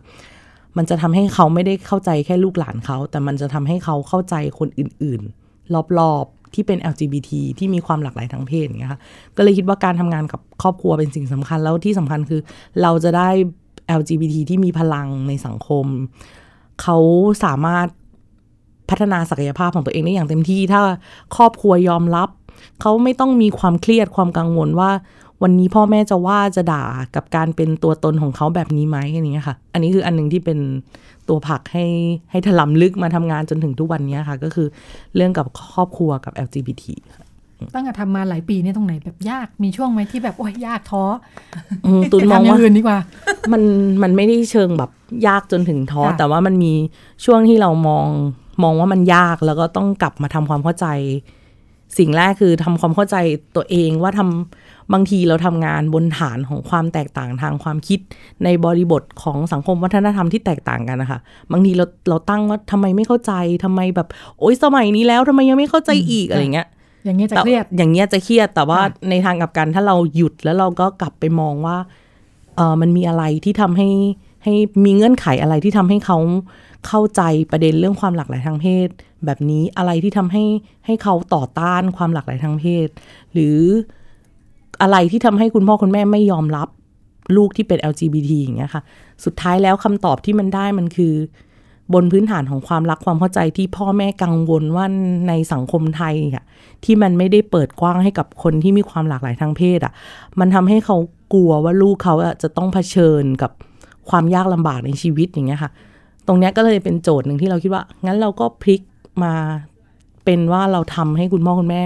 [0.77, 8.99] มันจะทำให้เขาไม่ได้เข้าใจแค่ลูกหลานเขา แต่มันจะทำให้เขาเข้าใจคนอื่น ๆ รอบ ที่เป็น LGBT ที่มีความหลากหลายทางเพศอย่างเงี้ยค่ะ
[9.37, 12.41] ก็เลยคิดว่าการทำงานกับครอบครัวเป็นสิ่งสำคัญแล้วที่สำคัญคือ
[12.81, 13.29] เราจะได้
[13.99, 15.85] LGBT ที่มีพลังในสังคม
[16.81, 16.97] เขา
[17.43, 17.87] สามารถ
[18.89, 20.81] พัฒนาศักยภาพของตัวเองได้อย่างเต็มที่ถ้า
[21.35, 22.29] ครอบครัวยอมรับ
[22.81, 24.91] เขาไม่ต้องมีความเครียดความกังวลว่า
[25.43, 26.83] วันนี้พ่อแม่จะว่าจะด่า
[27.15, 30.59] กับการเป็นตัวตนของเขาแบบนี้ไหมอย่างเงี้ยค่ะ อันนี้คืออันหนึ่งที่เป็น
[31.29, 31.85] ตัวผักให้
[32.31, 34.67] ให้ถล่มลึกมาทำงานจนถึงทุกวันนี้ค่ะ ก็คือ
[35.15, 36.83] เรื่องกับครอบครัวกับ LGBT
[37.73, 41.03] ตั้งแต่ทำมาหลายปีเนี่ยตรงไหนแบบยากมีช่วงไหมที่แบบโอ้ยยากท้อ
[42.11, 42.99] ตุนมองว่าอื่นดีกว่า
[43.51, 43.61] มัน
[44.03, 44.91] มันไม่ได้เชิงแบบ
[45.27, 46.73] ยากจนถึงท้อแต่ว่ามันมี
[47.25, 48.07] ช่วงที่เรามอง
[48.63, 50.87] มองว่ามันยากแล้วก็ต้องกลับมาทำความเข้าใจ
[51.97, 53.15] สิ่งแรกคือทำความเข้าใจ
[53.55, 57.99] ตัวเองว่าทำ บางทีเราทำงานบนฐานของความแตกต่างทางความคิด
[58.43, 61.19] ในบริบทของสังคมวัฒนธรรมที่แตกต่างกันนะคะ
[61.51, 64.07] บางทีเราเราตั้งว่าทำไมไม่เข้าใจทำไมแบบ
[64.39, 66.67] โอ๊ยสมัยนี้แล้วทำไมยังไม่เข้าใจอีกอะไรเงี้ย
[67.05, 68.79] อย่างเงี้ยจะเครียด อย่างเงี้ยจะเครียด แต่ว่า
[69.09, 71.77] ในทางกับกันถ้าเราหยุดแล้วเราก็กลับไปมองว่า
[72.55, 73.89] เออมันมีอะไรที่ทำให้
[74.43, 74.53] ให้
[74.85, 76.17] มีเงื่อนไขอะไรที่ทำให้เขา
[76.87, 77.21] เข้าใจ
[77.51, 78.87] ประเด็นเรื่องความหลากหลายทางเพศ
[79.25, 80.43] แบบนี้อะไรที่ทำให้
[80.85, 82.87] ให้เขาต่อต้านความหลากหลายทางเพศ
[83.33, 83.59] หรือ
[84.81, 86.67] อะไรที่ทำให้คุณพ่อคุณแม่ไม่ยอมรับ
[87.37, 88.81] ลูกที่เป็น LGBT อย่างเงี้ยค่ะ
[89.25, 91.13] สุดท้ายแล้วคำตอบที่มันได้มันคือ
[91.93, 94.85] บนพื้นฐานของความรักความเข้าใจที่พ่อแม่กังวลว่า
[95.27, 96.45] ในสังคมไทยอะ
[96.83, 99.93] ที่มันไม่ได้เปิดกว้างให้กับคนที่มีความหลากหลายทางเพศอะ
[100.39, 100.97] มันทำให้เขา
[101.33, 103.51] กลัวว่าลูกเขาจะต้องเผชิญกับ
[104.09, 105.71] ความยากลำบากในชีวิตอย่างเงี้ยค่ะ
[106.27, 108.81] ตรงเนี้ยก็เลยเป็นโจทย์หนึ่งที่เราคิดว่า งั้นเราก็พลิก
[109.23, 109.33] มา
[110.25, 111.81] เป็นว่าเราทำให้คุณพ่อคุณแม่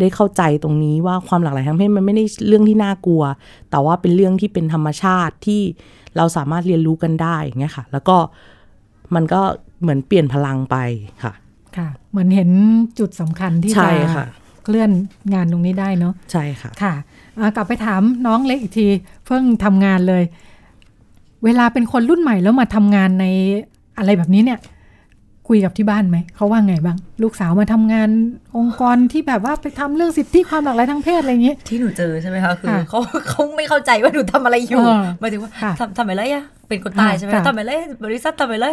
[0.00, 3.22] ได้เข้าใจตรงนี้ว่าความหลากหลายทางเพศมันไม่ได้เรื่องที่น่ากลัว
[3.70, 5.60] แต่ว่าเป็นเรื่องที่เป็นธรรมชาติที่
[6.16, 8.16] เราสามารถเรียนรู้กันได้อย่างเงี้ยค่ะ แล้วก็
[9.14, 9.40] มันก็
[9.82, 10.76] เหมือนเปลี่ยนพลังไป
[11.24, 11.32] ค่ะ
[11.76, 12.50] ค่ะ เหมือนเห็น
[12.98, 13.90] จุดสำคัญที่จะ
[14.64, 14.90] เคลื่อน
[15.34, 16.94] งานตรงนี้ได้เนาะใช่ค่ะค่ะ
[17.56, 18.88] กลับไปถามน้องเล็กอีกที
[19.26, 20.22] เพิ่งทำงานเลย
[21.44, 23.26] เวลาเป็นคนรุ่นใหม่แล้วมาทำงานใน
[23.98, 24.58] อะไรแบบนี้เนี่ย
[25.48, 28.08] คุยกับที่บ้านไหม เขาว่าไงบ้าง ลูกสาวมาทำงาน
[28.56, 34.82] องค์กรที่แบบว่าไปทำเรื่องสิทธิความหลากหลายทางเพศอะไรอย่างนี้ ที่หนูเจอใช่ไหมคะคือเขาเขาไม่เข้าใจว่าหนูทำอะไรอยู่
[35.20, 37.72] หมายถึงว่าทำทำอะไรอะเป็นคนตายใช่ไหมทำอะไร
[38.04, 38.66] บริษัททำอะไร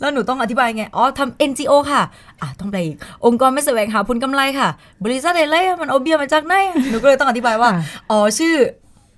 [0.00, 2.02] แล้วหนูต้องอธิบายไง อ๋อทำ NGO ค่ะ
[2.40, 2.96] อะต้องไปอีก
[3.26, 4.68] องค์กรไม่แสวงหาผลกำไรค่ะ
[5.04, 6.54] บริษัทอะไรมันเอาเบียมาจากไหน
[6.90, 7.70] หนูก็เลยต้องอธิบายว่า
[8.10, 8.54] อ๋อชื่อ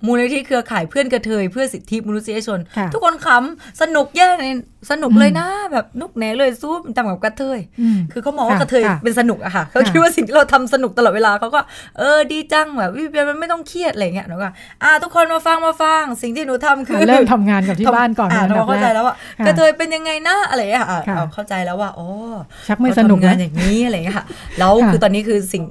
[0.05, 2.59] มูลนิธิเครือข่ายเพื่อนกระเทยเพื่อสิทธิมนุษยชน
[2.93, 4.27] ทุกคนขำสนุกแย่
[4.91, 7.59] สนุกเลยนะ แบบนุกแหนเลยสู้ทำกับกระเทย
[8.11, 11.61] คือเขามองว่ากระเทยเป็นสนุกอะค่ะเขาคิดว่าสิ่งที่เราทำสนุกตลอดเวลาเขาก็
[11.97, 14.49] เออดีจังแบบวิเบียมันไม่ต้องเครียดอะไรเงี้ยหนูก็
[14.83, 20.87] อ่าทุกคนมาฟังมาฟังสิ่งที่หนูทำคือเริ่มทำงานกับที่บ้านก่อนเราเข้าใจแล้วว่ากระเทยเป็นยังไงนะอะไรอะ
[21.33, 22.07] เข้าใจแล้วว่าอ๋อ
[22.67, 24.25] ชักไม่สนุกงานอย่างนี้อะไรเงี้ยค่ะ
[24.59, 25.63] แล้วคือตอนนี้คือสิ่ง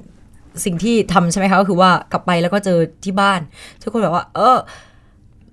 [0.65, 3.41] สิ่งที่ทำใช่ไหมคะก็คือว่ากลับไปแล้วก็เจอที่บ้าน
[3.83, 4.59] ทุกคนแบบว่า เออ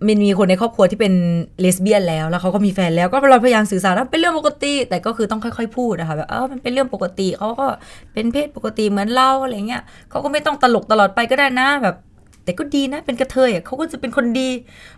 [0.07, 1.13] มันมีคนในครอบครัวที่เป็น
[1.59, 7.67] เลสเบี้ยนแล้ว แล้วเขาก็มีแฟนแล้วก็เราพยายามสื่อสารว่าเป็นเรื่องปกติ แต่ก็คือต้องค่อย ๆ พูดนะคะแบบเออมันเป็นเรื่องปกติเขาก็
[8.13, 11.95] เป็นเพศปกติเหมือนเราอะไรเงี้ยเขาก็ไม่ต้องตลกตลอดไปก็ได้นะแบบ
[12.43, 14.49] แต่ก็ดีนะ เป็นกระเทยเขาก็จะเป็นคนดี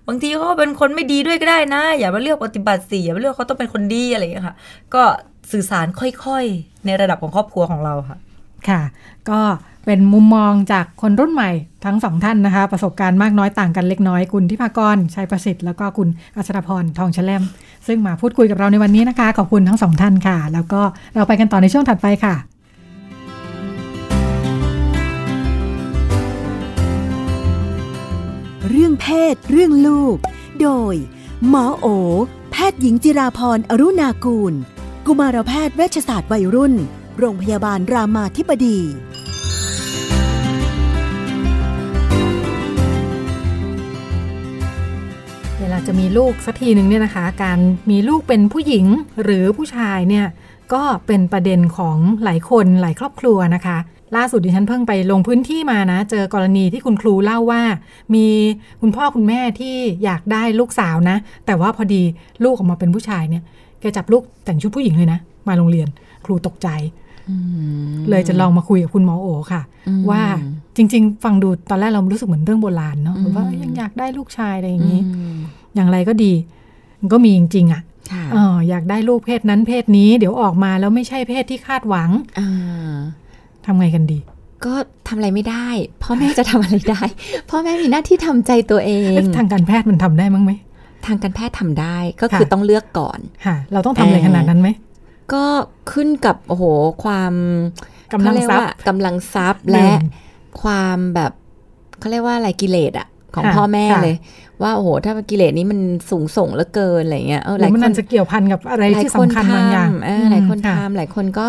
[0.08, 4.56] บางทีเขาเป็นคนไม่ดีด้วยก็ได้นะ อย่ามาเลือกปฏิบัติสิอย่ามาเลือกเขาต้องเป็นคนดีอะไรอย่างเงี้ยค่ะ
[4.94, 5.04] ก็
[5.52, 8.18] สื่อสารค่อยๆ ในระดับของครอบครัวของเราค่ะ
[8.70, 8.82] ค่ะ
[9.30, 9.40] ก็
[9.90, 11.52] เป็นมุมมองจากคนรุ่นใหม่
[11.86, 16.08] ทั้งสองท่านนะคะ ประสบการณ์มากน้อยต่างกันเล็กน้อยคุณทิพากรชัยประสิทธิ์แล้วก็คุณ
[16.38, 17.44] อัชรพรทองแชลม
[17.88, 20.82] ซึ่งมาพูดคุยกับเราในวันนี้นะคะ ขอบคุณทั้งสองท่านค่ะ แล้วก็
[21.16, 22.36] เราไปกันต่อในช่วงถัดไปค่ะ
[28.70, 30.18] เรื่องเพศ เรื่องลูก
[30.62, 30.96] โดย
[31.50, 31.88] หมอโอ
[32.52, 34.54] แพทย์หญิงจิราพรอรุณากูล
[35.06, 36.74] กุมารแพทย์เวชศาสตร์วัยรุ่น
[37.20, 38.80] โรงพยาบาลรามาธิบดี
[45.86, 47.60] จะมีลูกสักทีหนึ่งเนี่ยนะคะ การ
[47.92, 48.86] มีลูกเป็นผู้หญิง
[49.24, 50.26] หรือผู้ชายเนี่ย
[50.74, 53.78] ก็เป็นประเด็นของหลายคนหลายครอบครัวนะคะ
[54.16, 57.64] ล่าสุดดิฉันเพิ่งไปลงพื้นที่มานะ เจอกรณีที่คุณครูเล่าว่า
[58.16, 58.26] มี
[58.82, 62.04] คุณพ่อคุณแม่ที่อยากได้ลูกสาวนะ แต่ว่าพอดี
[62.44, 63.44] ลูกออกมาเป็นผู้ชายเนี่ย
[63.80, 65.88] แกจับลูกแต่งชุดผู้หญิงเลยนะ มาโรงเรียน
[66.26, 66.68] ครูตกใจ
[68.10, 69.62] เลยจะลองมาคุยกับคุณหมอโอค่ะ
[70.10, 70.22] ว่า
[70.78, 75.02] จริง ๆ ฟังดูตอนแรกเรารู้สึกเหมือนเรื่องโบราณเนาะว่ายังอยากได้ลูกชายอะไรอย่างนี้
[75.76, 76.34] อย่างไรก็ดี
[77.14, 77.82] ก็มีจริงๆอะ
[78.70, 82.10] อยากได้ลูกเพศนั้นเพศนี้ เดี๋ยวออกมาแล้วไม่ใช่เพศที่คาดหวัง
[83.66, 84.20] ทำไงกันดี
[84.66, 84.74] ก็
[85.08, 85.68] ทำอะไรไม่ได้
[86.04, 87.02] พ่อแม่จะทำอะไรได้
[87.50, 90.52] พ่อแม่มีหน้าที่ทำใจตัวเอง ทางการแพทย์มันทำได้มั้งไหม
[91.06, 94.70] ทางการแพทย์ทำได้ก็คือต้องเลือกก่อนค่ะเราต้องทำอะไรขนาดนั้นไหม
[95.34, 95.44] ก็
[95.92, 96.64] ขึ้นกับโอ้โห
[97.04, 97.34] ความ
[98.14, 99.90] กำลังทรัพย์กำลังทรัพย์และ
[100.62, 101.32] ความแบบ
[102.00, 104.16] เขาเรียกว่าอะไรกิเลสอะของพ่อแม่เลย
[104.64, 109.92] ว่าโอ้โหถ้ากิเลสนี้มันสูงส่งเหลือเกินอะไรเงี้ยเออหลายคนจะเกี่ยวพันกับอะไรที่สำคัญบางอย่าง
[110.32, 111.48] หลายคนทำหลายคนก็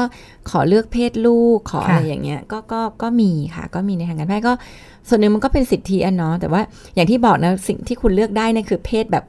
[0.50, 4.52] ขอเลือกเพศลูกขออะไรอย่างเงี้ยก็ก็ก็มีค่ะ ก็มีในทางการแพทย์ก็
[5.08, 6.62] ส่วนหนึ่งมันก็เป็นสิทธิอะเนาะแต่ว่า
[6.94, 9.24] อย่างที่บอกนะสิ่งที่คุณเลือกได้นี่คือเพศแบบ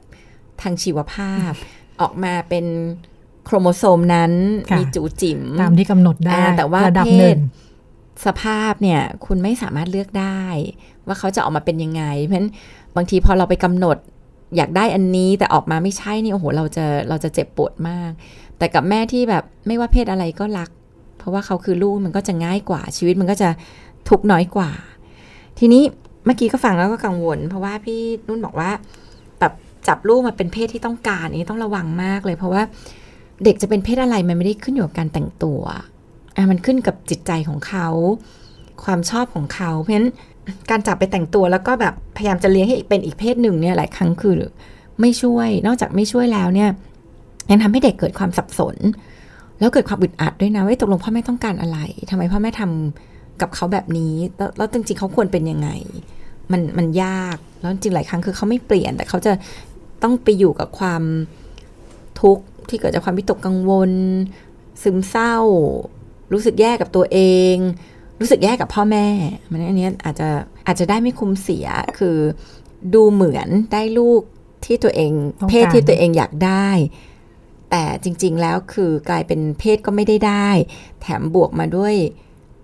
[0.62, 1.52] ทางชีวภาพ
[2.00, 2.64] ออกมาเป็น
[3.44, 4.32] โครโมโซมนั้น
[4.76, 7.36] มีจูจิ๋มตามที่กำหนดได้ แต่ว่าเพศ
[8.26, 10.42] สภาพเนี่ยคุณไม่สามารถเลือกได้
[11.06, 12.50] ว่าเขาจะออกมาเป็นยังไง เพราะฉะนั้น
[12.96, 13.96] บางทีพอเราไปกำหนด
[14.56, 18.10] อยากได้อันนี้แต่ออกมาไม่ใช่นี่โอ้โหเราจะเราจะเจ็บปวดมาก
[18.58, 20.70] แต่กับแม่ที่แบบไม่ว่าเพศอะไรก็รัก
[21.18, 23.48] เพราะว่าเขาคือลูกมันก็จะง่ายกว่าชีวิตมันก็จะ
[24.08, 24.70] ทุกน้อยกว่า
[25.58, 25.82] ทีนี้
[26.24, 28.70] เมื่อกี้ก็ฟังแล้วก็กังวล เพราะว่าพี่นุ่นบอกว่า
[29.40, 29.52] แบบ
[29.88, 32.62] จับลูกมาเป็นเพศที่ต้องการนี้ต้องระวังมากเลย เพราะว่า
[33.44, 35.60] เด็กจะเป็นเพศอะไรมันไม่ได้ขึ้นอยู่กับการแต่งตัว
[36.36, 37.88] อะมันขึ้นกับจิตใจของเขา
[38.84, 40.08] ความชอบของเขาเพราะฉะนั้น
[40.70, 44.34] การจับไปแต่งตัวแล้วก็แบบพยายามจะเลี้ยงให้เป็นอีกเพศหนึ่งเนี่ยหลายครั้งคือ
[45.00, 46.70] ไม่ช่วย นอกจากไม่ช่วยแล้วเนี่ย
[47.50, 48.76] ยังทำให้เด็กเกิดความสับสน
[49.58, 51.78] แล้วเกิดความอึดอัดด้วยนะว่าตกลงพ่อแม่ต้องการอะไร
[52.10, 54.14] ทำไมพ่อแม่ทำกับเขาแบบนี้
[54.58, 55.68] แล้วจริงๆเขาควรเป็นยังไง
[56.52, 59.32] มันมันยากแล้วจริงหลายครั้งคือเขาไม่เปลี่ยน แต่เขาจะ
[60.02, 61.02] ต้องไปอยู่กับความ
[62.20, 63.92] ทุกข์ ที่เกิดจากความวิตกกังวล
[64.82, 65.36] ซึมเศร้า
[66.32, 67.18] รู้สึกแย่กับตัวเอ
[67.54, 67.56] ง
[68.20, 69.08] รู้สึกแย่กับพ่อแม่
[69.50, 70.28] มันอันนี้อาจจะ
[70.66, 71.66] อาจจะได้ไม่คุ้มเสีย
[71.98, 72.16] คือ
[72.94, 74.22] ดูเหมือนได้ลูก
[74.64, 75.12] ที่ตัวเอง
[75.48, 76.68] เพศที่ตัวเองอยากได้
[77.70, 80.48] แต่จริง ๆ แล้วคือกลายเป็นเพศก็ไม่ได้ได้
[81.00, 81.94] แถมบวกมาด้วย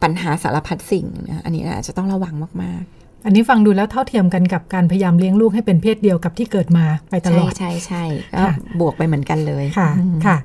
[0.02, 8.04] ปัญหาสารพัดสิ่งนะอันนี้อาจจะต้องระวังมาก ๆ อันนี้ฟังดูแล้วเท่าเทียมกันกับการพยายามเลี้ยงลูกให้เป็นเพศเดียวกับที่เกิดมาไปตลอด ใช่ใช่
[8.34, 8.44] ก็
[8.80, 9.90] บวกไปเหมือนกันเลยค่ะ
[10.26, 10.36] ค่ะ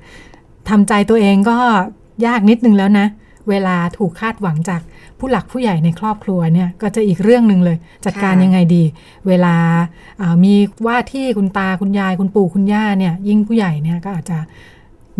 [0.69, 1.57] ทำใจตัวเองก็
[2.25, 3.07] ยากนิดนึงแล้วนะ
[3.49, 4.81] เวลาถูกคาดหวังจาก
[5.19, 8.83] ผู้หลักผู้ใหญ่ในครอบครัวเนี่ยก็จะอีกเรื่องหนึ่งเลย จัดการยังไงดี
[9.27, 9.55] เวลา
[10.43, 10.53] มี
[10.87, 14.37] ว่าที่คุณตาคุณยายคุณปู่คุณย่าเนี่ย ยิ่งผู้ใหญ่เนี่ยก็อาจจะ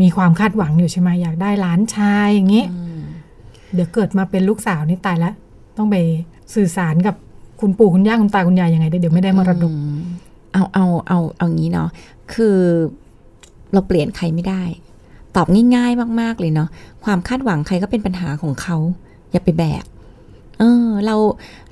[0.01, 2.63] มีความคาดหวังอยู่ใช่ไหมอยากได้หลานชายอย่างนี้
[3.73, 5.33] เดี๋ยวเกิดมาเป็นลูกสาวนี่ตายแล้ว
[5.77, 5.95] ต้องไป
[6.55, 7.15] สื่อสารกับ
[7.61, 9.73] คุณปู่คุณย่าคุณตาคุณยายยังไงเดี๋ยวไม่ได้มรดก
[10.53, 11.89] เอาเอาเอาเอางี้เนาะ
[12.33, 12.57] คือ
[13.73, 14.63] เราเปลี่ยนใครไม่ได้
[15.35, 16.69] ตอบง่ายๆมาก ๆ เลยเนาะ
[17.03, 18.77] ความคาดหวังใครก็เป็นปัญหาของเขา
[19.31, 19.83] อย่าไปแบก
[20.59, 21.15] เออเรา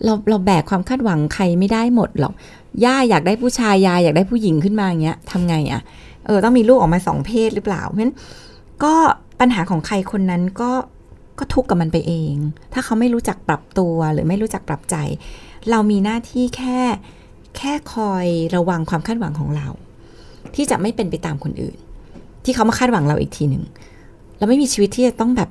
[0.03, 2.33] เราเราแบกความคาดหวังใครไม่ได้หมดหรอก
[2.85, 5.81] ย่าอยากได้ผู้ชายยายอยากได้ผู้หญิงขึ้นมาอย่างเงี้ยทำไงอะ่ะ
[6.25, 8.15] เออต้องมีลูกออกมาสองเพศหรือเปล่าเพราะฉะนั้น
[8.83, 8.93] ก็
[9.39, 10.71] ปัญหาของใครคนนั้นก็
[11.39, 12.33] ก็ทุกข์กับมันไปเอง
[12.73, 14.95] ถ้าเขาไม่รู้จักปรับตัวหรือไม่รู้จักปรับใจ
[15.71, 16.79] เรามีหน้าที่แค่
[17.57, 19.67] แค่คอยระวังความคาดหวังของเรา
[20.55, 21.77] ที่จะไม่เป็นไปตามคนอื่น
[22.43, 23.63] ที่เขามาคาดหวังเราอีกทีหนึ่ง
[24.37, 25.49] เราไม่มีชีวิตที่จะต้องแบบ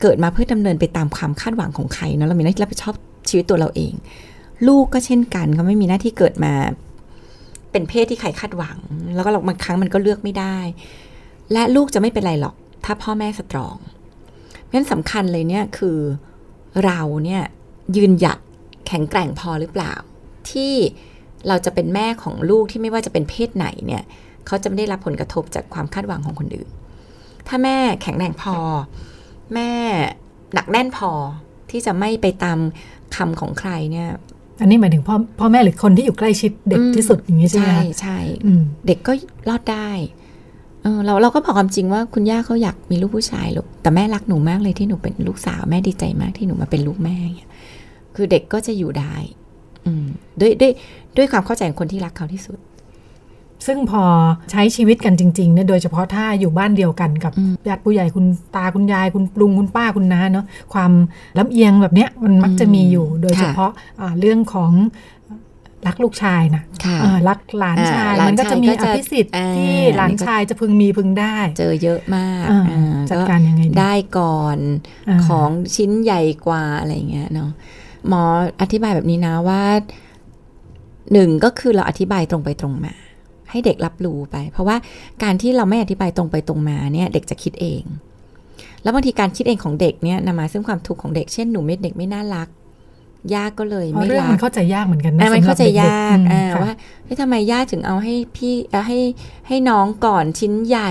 [0.00, 2.94] เกิดมาเพื่อดำเนินไปตามความคาดหวังของใครเนาะเรามีหน้าที่รับผิดชอบ
[3.28, 3.92] ชีวิตตัวเราเอง
[4.68, 6.52] ลูกก็เช่นกันเขาไม่มีหน้าที่เกิดมา
[7.70, 8.78] เป็นเพศที่ใครคาดหวัง
[9.14, 10.56] แล้วก็บางครั้งมันก็เลือกไม่ได้
[11.52, 12.54] และลูกจะไม่เป็นไรหรอก
[12.84, 13.76] ถ้าพ่อแม่สตรอง
[14.64, 15.98] เพราะฉะนั้นสำคัญเลยเนี่ยคือ
[16.84, 17.42] เราเนี่ย
[17.96, 18.38] ยืนหยัด
[18.86, 19.92] แข็งแกร่งพอหรือเปล่า
[20.50, 20.74] ที่
[21.48, 24.02] เราจะเป็นแม่ของลูกที่ไม่ว่าจะเป็นเพศไหนเนี่ย
[24.46, 26.68] เขาจะไม่ได้รับผลกระทบจากความคาดหวังของคนอื่น
[27.48, 28.56] ถ้าแม่แข็งแรงพอ
[29.54, 29.70] แม่
[30.54, 31.10] หนักแน่นพอ
[31.70, 32.58] ที่จะไม่ไปตาม
[33.16, 34.08] คำของใครเนี่ย
[34.60, 38.18] อันนี้หมายถึงพ่อพ่อแม่หรือคนที่อยู่ใกล้ชิดเด็กที่สุดอย่างนี้ใช่ไหมใช่ใช่
[38.86, 39.12] เด็กก็
[39.48, 39.90] รอดได้
[40.82, 47.16] เออเราเราก็บอกความจริงว่าคุณย่าเขาอยากมีลูกผู้ชายลูกแต่แม่รักหนูมากเลยที่หนูเป็นลูกสาวแม่ดีใจมากที่หนูมาเป็นลูกแม่
[48.16, 49.14] คือเด็กก็จะอยู่ได้
[49.86, 50.06] อืม
[50.40, 50.72] ด้วยด้วย
[51.16, 52.58] ด้วยความเข้าใจของคนที่รักเขาที่สุด
[53.66, 54.04] ซึ่งพอ
[54.50, 57.32] ใช้ชีวิตกันจริงๆเนี่ยโดยเฉพาะถ้าอยู่บ้านเดียวกันกับ
[57.68, 60.92] ญาติผู้ใหญ่คุณตาคุณยายคุณลุงคุณป้าคุณน้าเนาะความ
[61.38, 64.72] ลำเอียงแบบเนี้ยมันมักจะมีอยู่ โดยเฉพาะะเรื่องของ
[65.86, 66.62] รักลูกชายนะ
[67.28, 72.46] รักหลานชาย มันก็จะมีอภิสิทธิ์ที่หลานชายจะพึงมีพึงได้ เจอเยอะมาก
[73.10, 74.58] จัดการยังไงได้ก่อน
[75.26, 77.50] ของชิ้นใหญ่กว่าอะไรเงี้ยเนาะ
[78.08, 78.22] หมอ
[78.62, 79.62] อธิบายแบบนี้นะว่า
[81.12, 82.94] หนึ่งก็คือเราอธิบายตรงไปตรงมา
[83.50, 84.76] ให้เด็กรับรู้ไป เพราะว่า
[85.22, 87.82] การที่เราไม่อธิบายตรงไปตรงมาเนี่ยเด็กจะคิดเอง
[88.82, 92.48] แล้วบางทีการคิดเองของเด็กเนี่ยนำมาซึ่งความทุกข์ของเด็กเช่นหนูเม็ดเด็กไม่น่ารัก
[93.34, 96.16] ยากก็เลยไม่รักมันเข้าใจยากเหมือนกันนะมันเข้าใจยาก
[96.62, 98.54] ว่าเฮ้ยทำไมย่าถึงเอาให้พี่
[98.86, 98.98] ให้
[99.48, 100.90] ให้น้องก่อนชิ้นใหญ่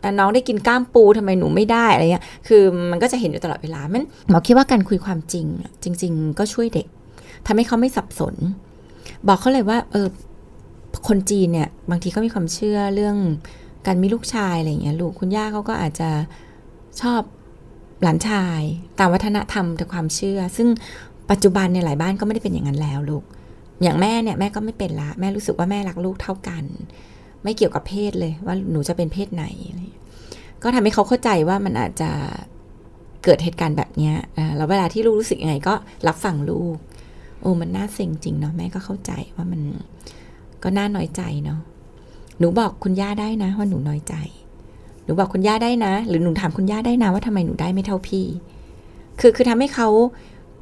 [0.00, 5.46] แต่น้องได้กินก้ามปูทำไมหนูไม่ได้อะไรเงี้ยคือมันก็จะเห็นอยู่ตลอดเวลามันหมอคิดว่าการคุยความจริง
[5.82, 6.86] จริง ๆ ก็ช่วยเด็ก
[7.46, 8.34] ทำให้เขาไม่สับสน
[9.26, 10.08] บอกเขาเลยว่า เออ
[11.08, 13.16] คนจีนเนี่ยบางทีเขามีความเชื่อเรื่อง
[13.86, 16.10] การมีลูกชายอะไรเงี้ยลูกคุณย่าเขาก็อาจจะ
[17.00, 17.20] ชอบ
[18.02, 18.60] หลานชาย
[18.98, 20.68] ตามวัฒนธรรมแต่ความเชื่อ ซึ่ง
[21.30, 23.24] ปัจจุบันในหลายบ้านก็ไม่ได้เป็นอย่างนั้นแล้วลูก
[23.82, 26.64] อย่างแม่เนี่ยแม่ก็ไม่เป็นละ แม่รู้สึกว่าแม่รักลูกเท่ากัน
[27.42, 29.44] ไม่เกี่ยวกับเพศเลยว่าหนูจะเป็นเพศไหน
[30.62, 32.10] ก็ทำให้เขาเข้าใจว่ามันอาจจะ
[33.24, 34.12] เกิดเหตุการณ์แบบนี้
[34.56, 35.74] แล้วเวลาที่ลูกรู้สึกยังไงก็
[36.06, 36.76] รับฟังลูก
[37.40, 39.60] โอ้มันน่าเซ็งจริงเนาะแม่ก็เข้าใจว่ามัน
[40.62, 41.60] ก็น่าน้อยใจเนาะ
[42.38, 44.14] หนูบอกคุณย่าได้นะ ว่าหนูน้อยใจ
[45.04, 48.26] หนูบอกคุณย่าได้นะ หรือหนูถามคุณย่าได้นะว่าทำไมหนูได้ไม่เท่าพี่
[49.20, 49.88] คือคือทำให้เขา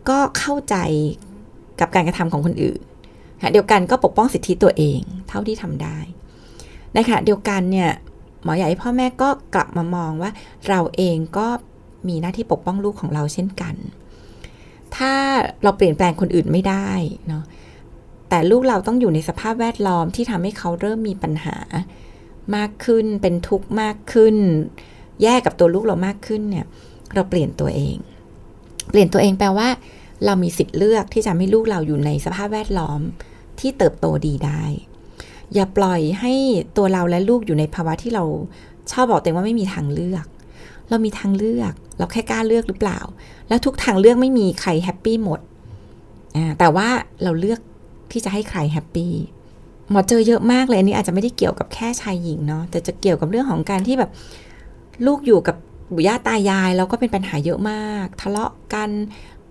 [0.08, 0.76] ก็เข้าใจ
[1.80, 2.80] กับการกระทำของคนอื่น
[3.42, 5.98] ค่ะเดียวกันก็ปกป้องสิทธิตัวเองเท่าที่ทำได้
[6.94, 7.90] ในขณะเดียวกันเนี่ย
[8.42, 10.30] หมอใหญ่พ่อแม่ก็กลับมามองว่า
[10.68, 11.48] เราเองก็
[12.08, 13.74] มีหน้าที่ปกป้องลูกของเราเช่นกัน
[14.96, 15.12] ถ้า
[15.62, 16.90] เราเปลี่ยนแปลงคนอื่นไม่ได้
[17.28, 17.44] เนาะ
[18.28, 21.56] แต่ลูกเราต้องอยู่ในสภาพแวดล้อมที่ทำให้เขาเริ่มมีปัญหา
[22.56, 24.36] มากขึ้นเป็นทุกข์มากขึ้น
[25.22, 26.66] แย่กับตัวลูกเรามากขึ้นเนี่ย
[27.14, 27.96] เราเปลี่ยนตัวเอง
[28.90, 29.68] เปลี่ยนตัวเองแปลว่า
[30.24, 33.00] เรามีสิทธิ์เลือกที่จะให้ลูกเราอยู่ในสภาพแวดล้อม
[33.60, 34.64] ที่เติบโตดีได้
[35.54, 36.32] อย่าปล่อยให้
[36.76, 38.24] ตัวเราและลูกอยู่ในภาวะที่เรา
[38.92, 40.26] ชอบบอกตัวเองว่าไม่มีทางเลือก
[40.88, 43.00] เรามีทางเลือก เราแค่กล้าเลือกหรือเปล่า
[43.48, 45.40] แล้วทุกทางเลือกไม่มีใคร happy หมด
[46.58, 46.88] แต่ว่า
[47.22, 47.60] เราเลือก
[48.12, 49.12] ที่จะให้ใคร happy
[49.90, 54.10] หมอเจอเยอะมากเลยอันนี้อาจจะไม่ได้เกี่ยวกับแค่ชายหญิงเนาะแต่จะเกี่ยวกับเรื่องของการที่แบบ
[55.06, 55.56] ลูกอยู่กับ
[55.94, 58.90] ปู่ย่าตายายแล้วก็เป็นปัญหาเยอะมาก ทะเลาะกัน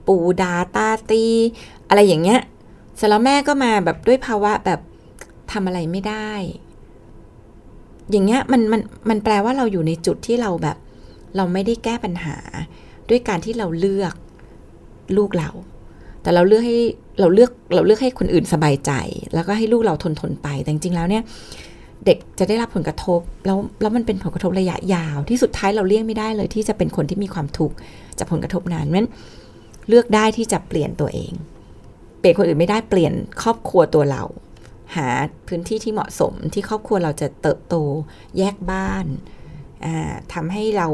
[0.07, 1.23] ปู่ด่าตาตี
[1.89, 2.41] อะไรอย่างเงี้ย
[2.95, 4.79] เสร็จแล้วแม่ก็มาแบบด้วยภาวะแบบ
[5.51, 6.31] ทำอะไรไม่ได้
[8.11, 10.77] อย่างเงี้ยมันมันมันแปลว่าเราอยู่ในจุดที่เราแบบ
[11.35, 12.37] เราไม่ได้แก้ปัญหา
[13.09, 14.13] ด้วยการที่เราเลือก
[15.17, 15.49] ลูกเรา
[16.21, 16.77] แต่เราเลือกให้
[17.19, 18.91] เราเลือกเราเลือกให้คนอื่นสบายใจ
[19.33, 21.23] แล้วก็ให้ลูกเราทนทนไป แต่จริงๆแล้วเนี่ย
[22.05, 27.75] เด็กจะได้รับผลกระทบ แล้วแล้วมันเป็นผลกระทบระยะยาว ที่สุดท้ายเราเลี่ยงไม่ได้เลย ที่จะเป็นคนที่มีความทุกข์
[28.17, 29.07] จากผลกระทบนั้นนั้น
[29.87, 31.33] เลือกได้ที่จะเปลี่ยนตัวเอง
[32.19, 34.23] เปลี่ยนคนอื่นไม่ได้เปลี่ยนครอบครัวตัวเรา
[34.95, 35.07] หา
[35.47, 37.75] พื้นที่ที่เหมาะสมที่ครอบครัวเราจะเติบโต
[38.37, 39.05] แยกบ้าน
[40.33, 40.87] ทำให้เรา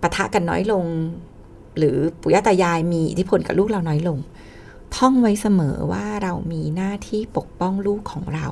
[0.00, 0.84] ปะทะกันน้อยลง
[1.78, 4.18] หรือปุยตายายมีอิทธิพลกับลูกเราน้อยลง
[4.96, 8.48] ท่องไว้เสมอว่าเรามีหน้าที่ปกป้องลูกของเรา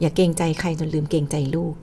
[0.00, 1.74] อย่าเกรงใจใครจนลืมเกรงใจลูก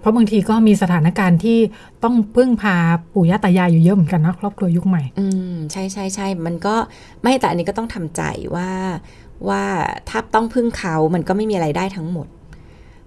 [0.00, 1.58] เพราะบางทีก็มีสถานการณ์ที่
[2.04, 2.76] ต้องพึ่งพา
[3.12, 6.74] ปู่ย่าตายายอยู่เยอะเหมือนกันนะครอบครัวยุคใหม่ อืมใช่ใช่ใช่มันก็
[7.22, 8.22] ไม่แต่อันนี้ก็ต้องทำใจ
[8.54, 8.70] ว่า
[9.48, 9.62] ว่า
[10.08, 12.26] ถ้าต้องพึ่งเขา มันก็ไม่มีอะไรได้ทั้งหมด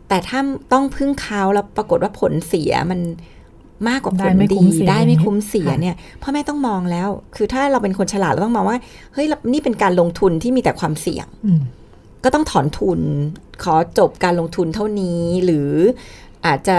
[0.07, 0.39] แต่ถ้า
[0.73, 2.99] ต้องพึ่งเขาแล้วปรากฏว่าผลเสียมัน
[3.89, 8.77] มากกว่าผลดีได้ไม่คุ้มเสียเนี่ยพ่อแม่ต้องมองแล้ว คือถ้าเราเป็นคนฉลาดเราต้องมองว่า
[9.13, 11.27] เฮ้ยนี่เป็นการลงทุนที่มีแต่ความเสี่ยง
[12.23, 12.99] ก็ต้องถอนทุน
[13.63, 15.71] ขอจบการลงทุนเท่านี้หรือ
[16.45, 16.77] อาจจะ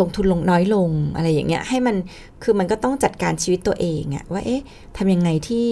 [0.00, 1.96] ลงทุนลงน้อยลงอะไรอย่างเงี้ยให้มัน
[2.42, 4.62] คือมันก็ต้องจัดการชีวิตตัวเองอะว่าเอ๊ะ
[4.96, 5.68] ทำยังไงที่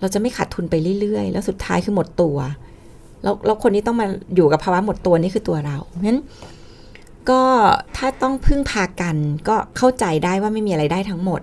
[0.00, 2.36] เราจะไม่ขาดทุนไปเรื่อยๆ แล้วสุดท้ายคือหมดตัว
[3.22, 6.20] แล้วแล้วคนที่ต้องมาอยู่กับภาวะหมดตัวนี่คือตัวเราเพราะฉะนั้น
[7.30, 7.42] ก็
[7.96, 9.16] ถ้าต้องพึ่งพากัน
[9.48, 11.40] ก็เข้าใจได้ว่าไม่มีอะไรได้ทั้งหมด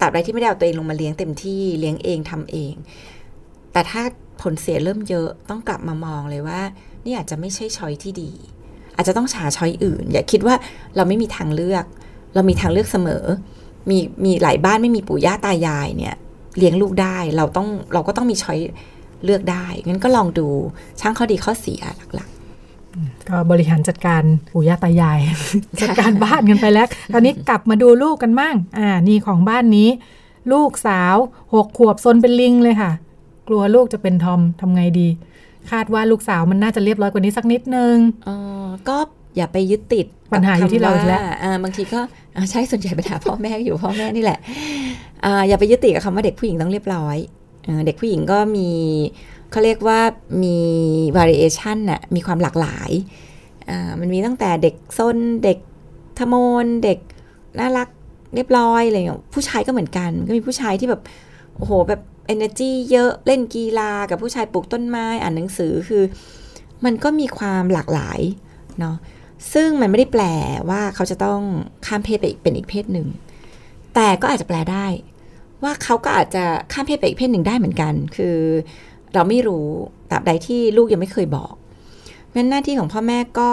[0.00, 2.74] ตราบใดที่ไม่ได้เอาตัวเองลงมาเลี้ยงเต็มที่เลี้ยงเองทำเอง
[3.72, 4.02] แต่ถ้า
[4.42, 6.60] ผลเสียเริ่มเยอะต้องกลับมามองเลยว่า
[7.06, 8.30] นี่อาจจะไม่ใช่ช้อยที่ดี
[8.96, 10.54] อาจจะต้องหาช้อยอื่น อย่าคิดว่า
[10.96, 11.84] เราไม่มีทางเลือก
[12.34, 13.24] เรามีทางเลือกเสมอ
[13.90, 16.14] มีมีหลายบ้านไม่มีปู่ย่าตายายเนี่ย
[16.58, 18.58] เลี้ยงลูกได้เราต้องเราก็ต้องมีช้อย
[19.24, 20.46] เลือกได้ งั้นก็ลองดู
[21.00, 21.80] ช่างข้อดีข้อเสีย
[22.14, 25.18] หลักๆ ก็บริหารจัดการปู่ย่าตายาย
[25.82, 29.88] จัดการบ้านกันไปแล้ว ตอนนี้กลับมาดูลูกกันมั่ง อ่า นี่ของบ้านนี้
[30.52, 31.16] ลูกสาว
[31.54, 32.92] หกขวบซนเป็นลิงเลยค่ะ
[33.48, 35.08] กลัวลูกจะเป็นทอมทำไงดี
[35.72, 37.96] คาดว่าลูกสาวมันน่าจะเรียบร้อยกว่านี้สักนิดนึง
[38.28, 38.36] อ๋อ
[38.88, 38.96] ก็
[39.36, 41.22] อย่าไปยึดติดปัญหาอยู่ที่เราแล้ว
[41.64, 42.00] บางทีก็
[42.50, 44.38] ใช่ส่วนใหญ่ปัญหาพ่อแม่อยู่พ่อแม่นี่แหละ
[45.48, 47.16] อย่าไปยึดติดกับคำว่าเด็กผู้หญิงต้องเรียบร้อย
[47.86, 48.68] เด็กผู้หญิงก็มี
[49.50, 50.00] เขาเรียกว่า
[50.42, 50.58] มี
[51.16, 52.90] variation น่ะมีความหลากหลาย
[54.00, 55.58] มันมีตั้งแต่เด็กซนเด็ก
[56.18, 56.98] ทมนเด็ก
[57.58, 57.88] น่ารัก
[58.34, 61.02] เรียบร้อยอะไรอย่างผู้ชายก็เหมือนกัน ก็มีผู้ชายที่แบบ
[61.56, 62.00] โอ้โหแบบ
[62.34, 66.04] energy เยอะเล่นกีฬากับผู้ชายปลูกต้นไม้อ่านหนังสือคือ
[66.84, 68.20] มันก็มีความหลากหลาย
[68.80, 68.96] เนาะ
[69.54, 70.24] ซึ่งมันไม่ได้แปล
[70.70, 71.40] ว่าเขาจะต้อง
[71.86, 73.08] ข้ามเพศไปเป็นอีกเพศหนึ่ง
[73.94, 74.86] แต่ก็อาจจะแปลได้
[75.62, 78.36] ว่าเขาก็อาจจะข้ามเพศไปอีกเพศหนึ่งได้เหมือนกัน คือ
[79.14, 79.66] เราไม่รู้
[80.10, 81.54] ตราบใดที่ลูกยังไม่เคยบอก
[82.34, 83.50] งั้นหน้าที่ของพ่อแม่ก็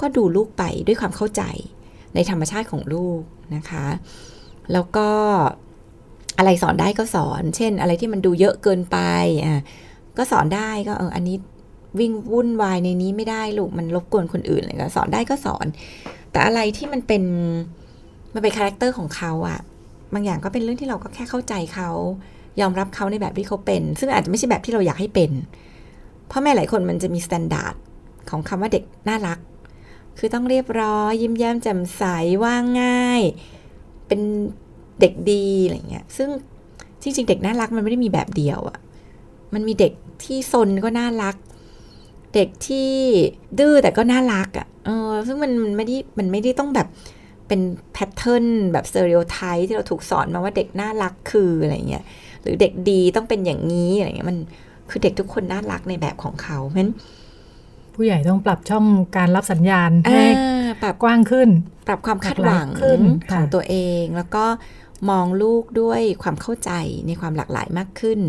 [0.00, 1.42] ก็ดูลูกไปด้วยความเข้าใจ
[2.14, 3.20] ในธรรมชาติของลูก
[3.56, 3.86] นะคะ
[4.72, 5.08] แล้วก็
[6.38, 8.98] อะไรสอนได้ก็สอน เช่น อะไรที่มันดูเยอะเกินไป
[9.44, 9.60] อะ
[10.18, 11.36] ก็สอนได้ก็เอออันนี้
[12.00, 15.66] วิ่งวุ่นวายในนี้ไม่ได้ลูกมันรบกวนคนอื่นเลยก็สอนได้ก็สอน
[16.30, 17.22] แต่อะไรที่มันเป็น
[18.34, 19.60] มันเป็น character ของเขาอะ
[20.14, 21.90] บางอย่างก็เป็นเรื่องที่เราก็แค่เข้าใจเขา
[22.60, 25.30] ยอมรับเขาในแบบที่เขาเป็น ซึ่งอาจจะไม่ใช่แบบที่เราอยากให้เป็น
[26.28, 27.74] เพราะแม่หลายคนมันจะมีมาตรฐาน
[28.30, 29.38] ของคำว่าเด็กน่ารัก
[30.18, 32.02] คือต้องเรียบร้อย ยิ้มแย้มแจ่มใส
[32.44, 33.22] ว่าง่าย
[34.06, 34.20] เป็น
[35.02, 36.28] เด็กดีอะไรเงี้ย ซึ่ง
[37.02, 38.78] จริงๆเด็กน่ารักมันไม่ได้มีแบบเดียวอะ
[39.54, 39.92] มันมีเด็ก
[40.24, 41.36] ที่ซนก็น่ารัก
[42.34, 42.90] เด็กที่
[43.58, 46.88] ดื้อแต่ก็น่ารักอะเออ ซึ่งมันมันไม่ได้มันไม่ได้ต้องแบบ
[47.48, 47.60] เป็น
[47.92, 52.04] pattern แบบ stereotype ที่เราถูกสอนมาว่าเด็กน่ารักคืออะไรเงี้ย
[52.42, 54.38] หรือเด็กดีต้องเป็นอย่างนี้อะไรเงี้ยมัน
[54.90, 56.92] คือเด็กทุกคนน่ารักในแบบของเขาเพราะฉะนั้น
[57.94, 58.84] ผู้ใหญ่ต้องปรับช่อง
[59.16, 60.24] การรับสัญญาณให้
[60.82, 61.48] ปรับกว้างขึ้น
[61.88, 62.66] ปรับความคาดหวัง
[63.32, 64.44] ของตัวเอง แล้วก็
[65.10, 66.70] มองลูกด้วยความเข้าใจ
[67.06, 68.20] ในความหลากหลายมากขึ้น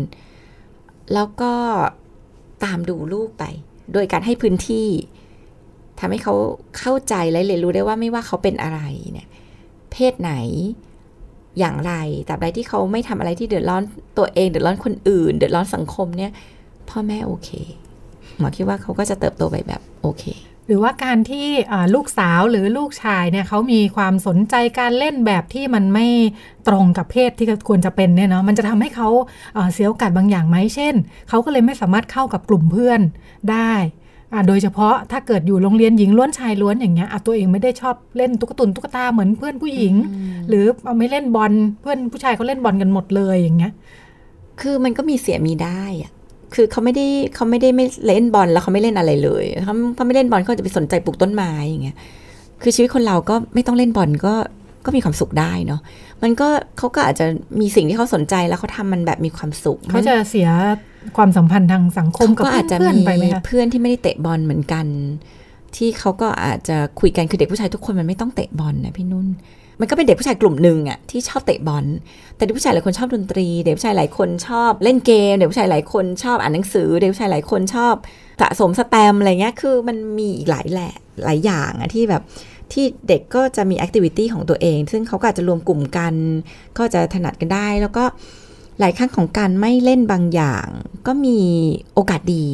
[1.14, 1.52] แล้วก็
[2.64, 3.44] ตามดูลูกไป
[3.92, 4.88] โดยการให้พื้นที่
[5.98, 6.34] ทำให้เขา
[6.78, 8.80] เข้าใจและเรียนรู้ได้ว่าไม่ว่าเขาเป็นอะไร
[9.12, 9.28] เนี่ย
[9.92, 10.32] เพศไหน
[11.58, 11.92] อย่างไร
[12.26, 13.82] แต่ใดที่เขาไม่ทำอะไรที่เดือดร้อน
[14.18, 16.32] ตัวเอง เดือดร้อนคนอื่น เดือดร้อนสังคมเนี่ย
[16.90, 17.50] พ่อแม่โอเค
[18.38, 20.24] หมอคิดว่าเขาก็จะเติบโตไปแบบโอเค
[20.66, 21.46] หรือว่าการที่
[21.94, 26.06] ลูกสาวหรือลูกชายเนี่ยเขามีความสนใจการเล่นแบบที่มันไม่
[26.68, 29.08] ตรงกับเพศที่ควรจะเป็นเนี่ยเนาะมันจะทำให้เขา
[29.72, 30.94] เสียโอกาสบางอย่างไหมเช่น
[31.28, 33.00] เขาก็เลยไม่สามารถเข้ากับกลุ่มเพื่อน
[33.50, 33.74] ได้
[34.48, 39.94] โดยเฉพาะถ้าเกิดอยู่โรงเรียนหญิงล้วนชายล้วนอย่างเงี้ยตัวเองไม่ได้ชอบเล่นตุ๊กตุนตุ๊กตาเหมือนเพื่อนผู้หญิง
[40.48, 43.72] หรือเอาไม่เล่นบอลเพื่อนผู้ชายเขาเล่นบอลกันหมดเลยอย่างเงี้ย
[44.60, 46.12] คือมันก็มีเสียมีได้อะ
[46.54, 51.96] คือเขาไม่ได้เขาไม่ได้ไม่เล่นบอลแล้วเขาไม่เล่นอะไรเลยเขาเขาไม่เล่นบอลเขาจะไปสนใจปลูกต้นไม้อย่างเงี้ย
[52.62, 54.34] คือชีวิตคนเราก็ไม่ต้องเล่นบอลก็
[54.84, 55.80] ก็มีความสุขได้เนาะ
[56.22, 56.48] มันก็
[56.78, 57.26] เขาก็อาจจะ
[57.60, 60.48] มีสิ่งที่เขาสนใจแล้วเขาทามันแบบมีความสุขเขาจะเสีย
[61.16, 62.44] ความสัมพันธ์ทางสังคมกับ
[62.78, 64.86] เพื่อนไปไหมเพื่อนที่ไม่ได้เตะบอลเหมือนกัน
[65.76, 69.26] ที่เขาก็อาจจะคุยกันคือเด็กผู้ชายทุกคนมันไม่ต้องเตะบอลนะพี่นุ่น
[69.80, 71.84] มันก็เป็นเด็กผู้ชายกลุ่มหนึ่งอะที่ชอบเตะบอล
[72.36, 77.94] แต่เด็กผู้ชายหลายคนชอบดนตรี เด็กผู้ชายหลายคนชอบเล่นเกม เด็กผู้ชายหลายคนชอบอ่านหนังสือ เด็กผู้ชายหลายคนชอบ
[78.40, 80.92] สะสมแสตมป์อะไรเงี้ย คือมันมีอีกหลายแหละ
[81.24, 82.22] หลายอย่างอะที่แบบ
[82.72, 86.14] ที่เด็กก็จะมี activity ของตัวเอง ซึ่งเขาก็อาจจะรวมกลุ่มกัน
[86.78, 88.04] ก็จะถนัดกันได้ แล้วก็
[88.80, 90.66] หลายครั้งของการไม่เล่นบางอย่าง
[91.06, 91.38] ก็มี
[91.94, 92.46] โอกาสดี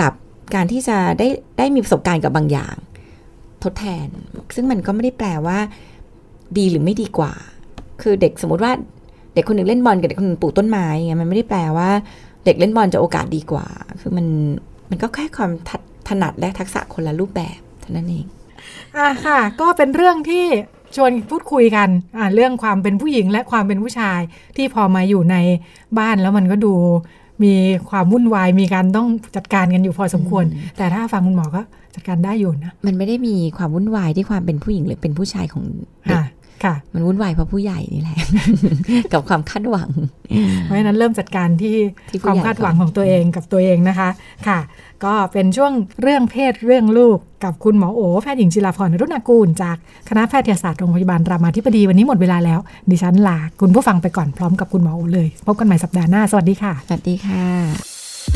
[0.00, 0.12] กับ
[0.54, 2.74] การที่จะได้ได้มีประสบการณ์กับบางอย่าง
[3.62, 4.08] ทดแทน
[4.54, 5.58] ซึ่งมันก็ไม่ได้แปลว่า
[6.58, 7.32] ดีหรือไม่ดีกว่า
[8.02, 8.72] คือเด็กสมมติว่า
[9.34, 11.90] เด็กคนหนึ่งเล่นบอลกับเด็กคนหนึ่งปลูกต้นไม้เงี้ยมันไม่ได้แปลว่า
[12.44, 13.66] เด็กเล่นบอลจะโอกาสดีกว่า
[14.00, 14.26] คือมัน
[14.90, 15.50] มันก็แค่ความ
[16.08, 18.26] ถนัดและทักษะคนละรูปแบบเท่านั้นเอง
[18.96, 20.44] อะค่ะ ก็เป็นเรื่องที่
[20.96, 21.88] ชวนพูดคุยกัน
[22.18, 24.20] อ่าเรื่องความเป็นผู้หญิงและความเป็นผู้ชาย
[24.56, 25.36] ที่พอมาอยู่ใน
[25.98, 26.74] บ้านแล้วมันก็ดู
[27.44, 27.52] มี
[27.90, 30.44] ความวุ่นวายมีการต้องจัดการกันอยู่พอสมควร
[30.76, 31.62] แต่ถ้าฟังคุณหมอก็
[31.94, 35.64] จัดการได้อยู่นะ มันไม่ได้มีความวุ่นวายที่ความเป็นผู้หญิงหรือเป็นผู้ชายของ
[36.06, 36.18] เด็ก
[36.64, 38.18] ค่ะมันวุ่นวายเพราะผู้ใหญ่นี่แหละ
[39.12, 39.90] กับความคาดหวัง
[40.62, 41.74] เพราะฉะนั้นเริ่มจัดการที่
[42.26, 44.08] ความคาดหวังของตัวเองกับตัวเองนะคะ
[44.48, 44.58] ค่ะ
[45.04, 49.76] ก็เป็นช่วงเรื่องเพศเรื่องลูกกับคุณหมอโอแพทย์หญิงจิราพรรุณากูล จาก
[50.08, 57.44] คณะแพทยศาสตร์โรงพยาบาลรามาธิบดีวันนี้หมดเวลาแล้ว ดิฉันลาคุณผู้ฟังไปก่อนพร้อมกับคุณหมอโอเลย พบกันใหม่สัปดาห์หน้าสวัสดีค่ะสวัสดีค่ะ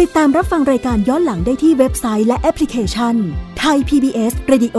[0.01, 3.15] ติดตามรับฟังรายการย้อนหลังได้ที่เว็บไซต์และแอปพลิเคชัน
[3.59, 4.79] ไทย PBS Radio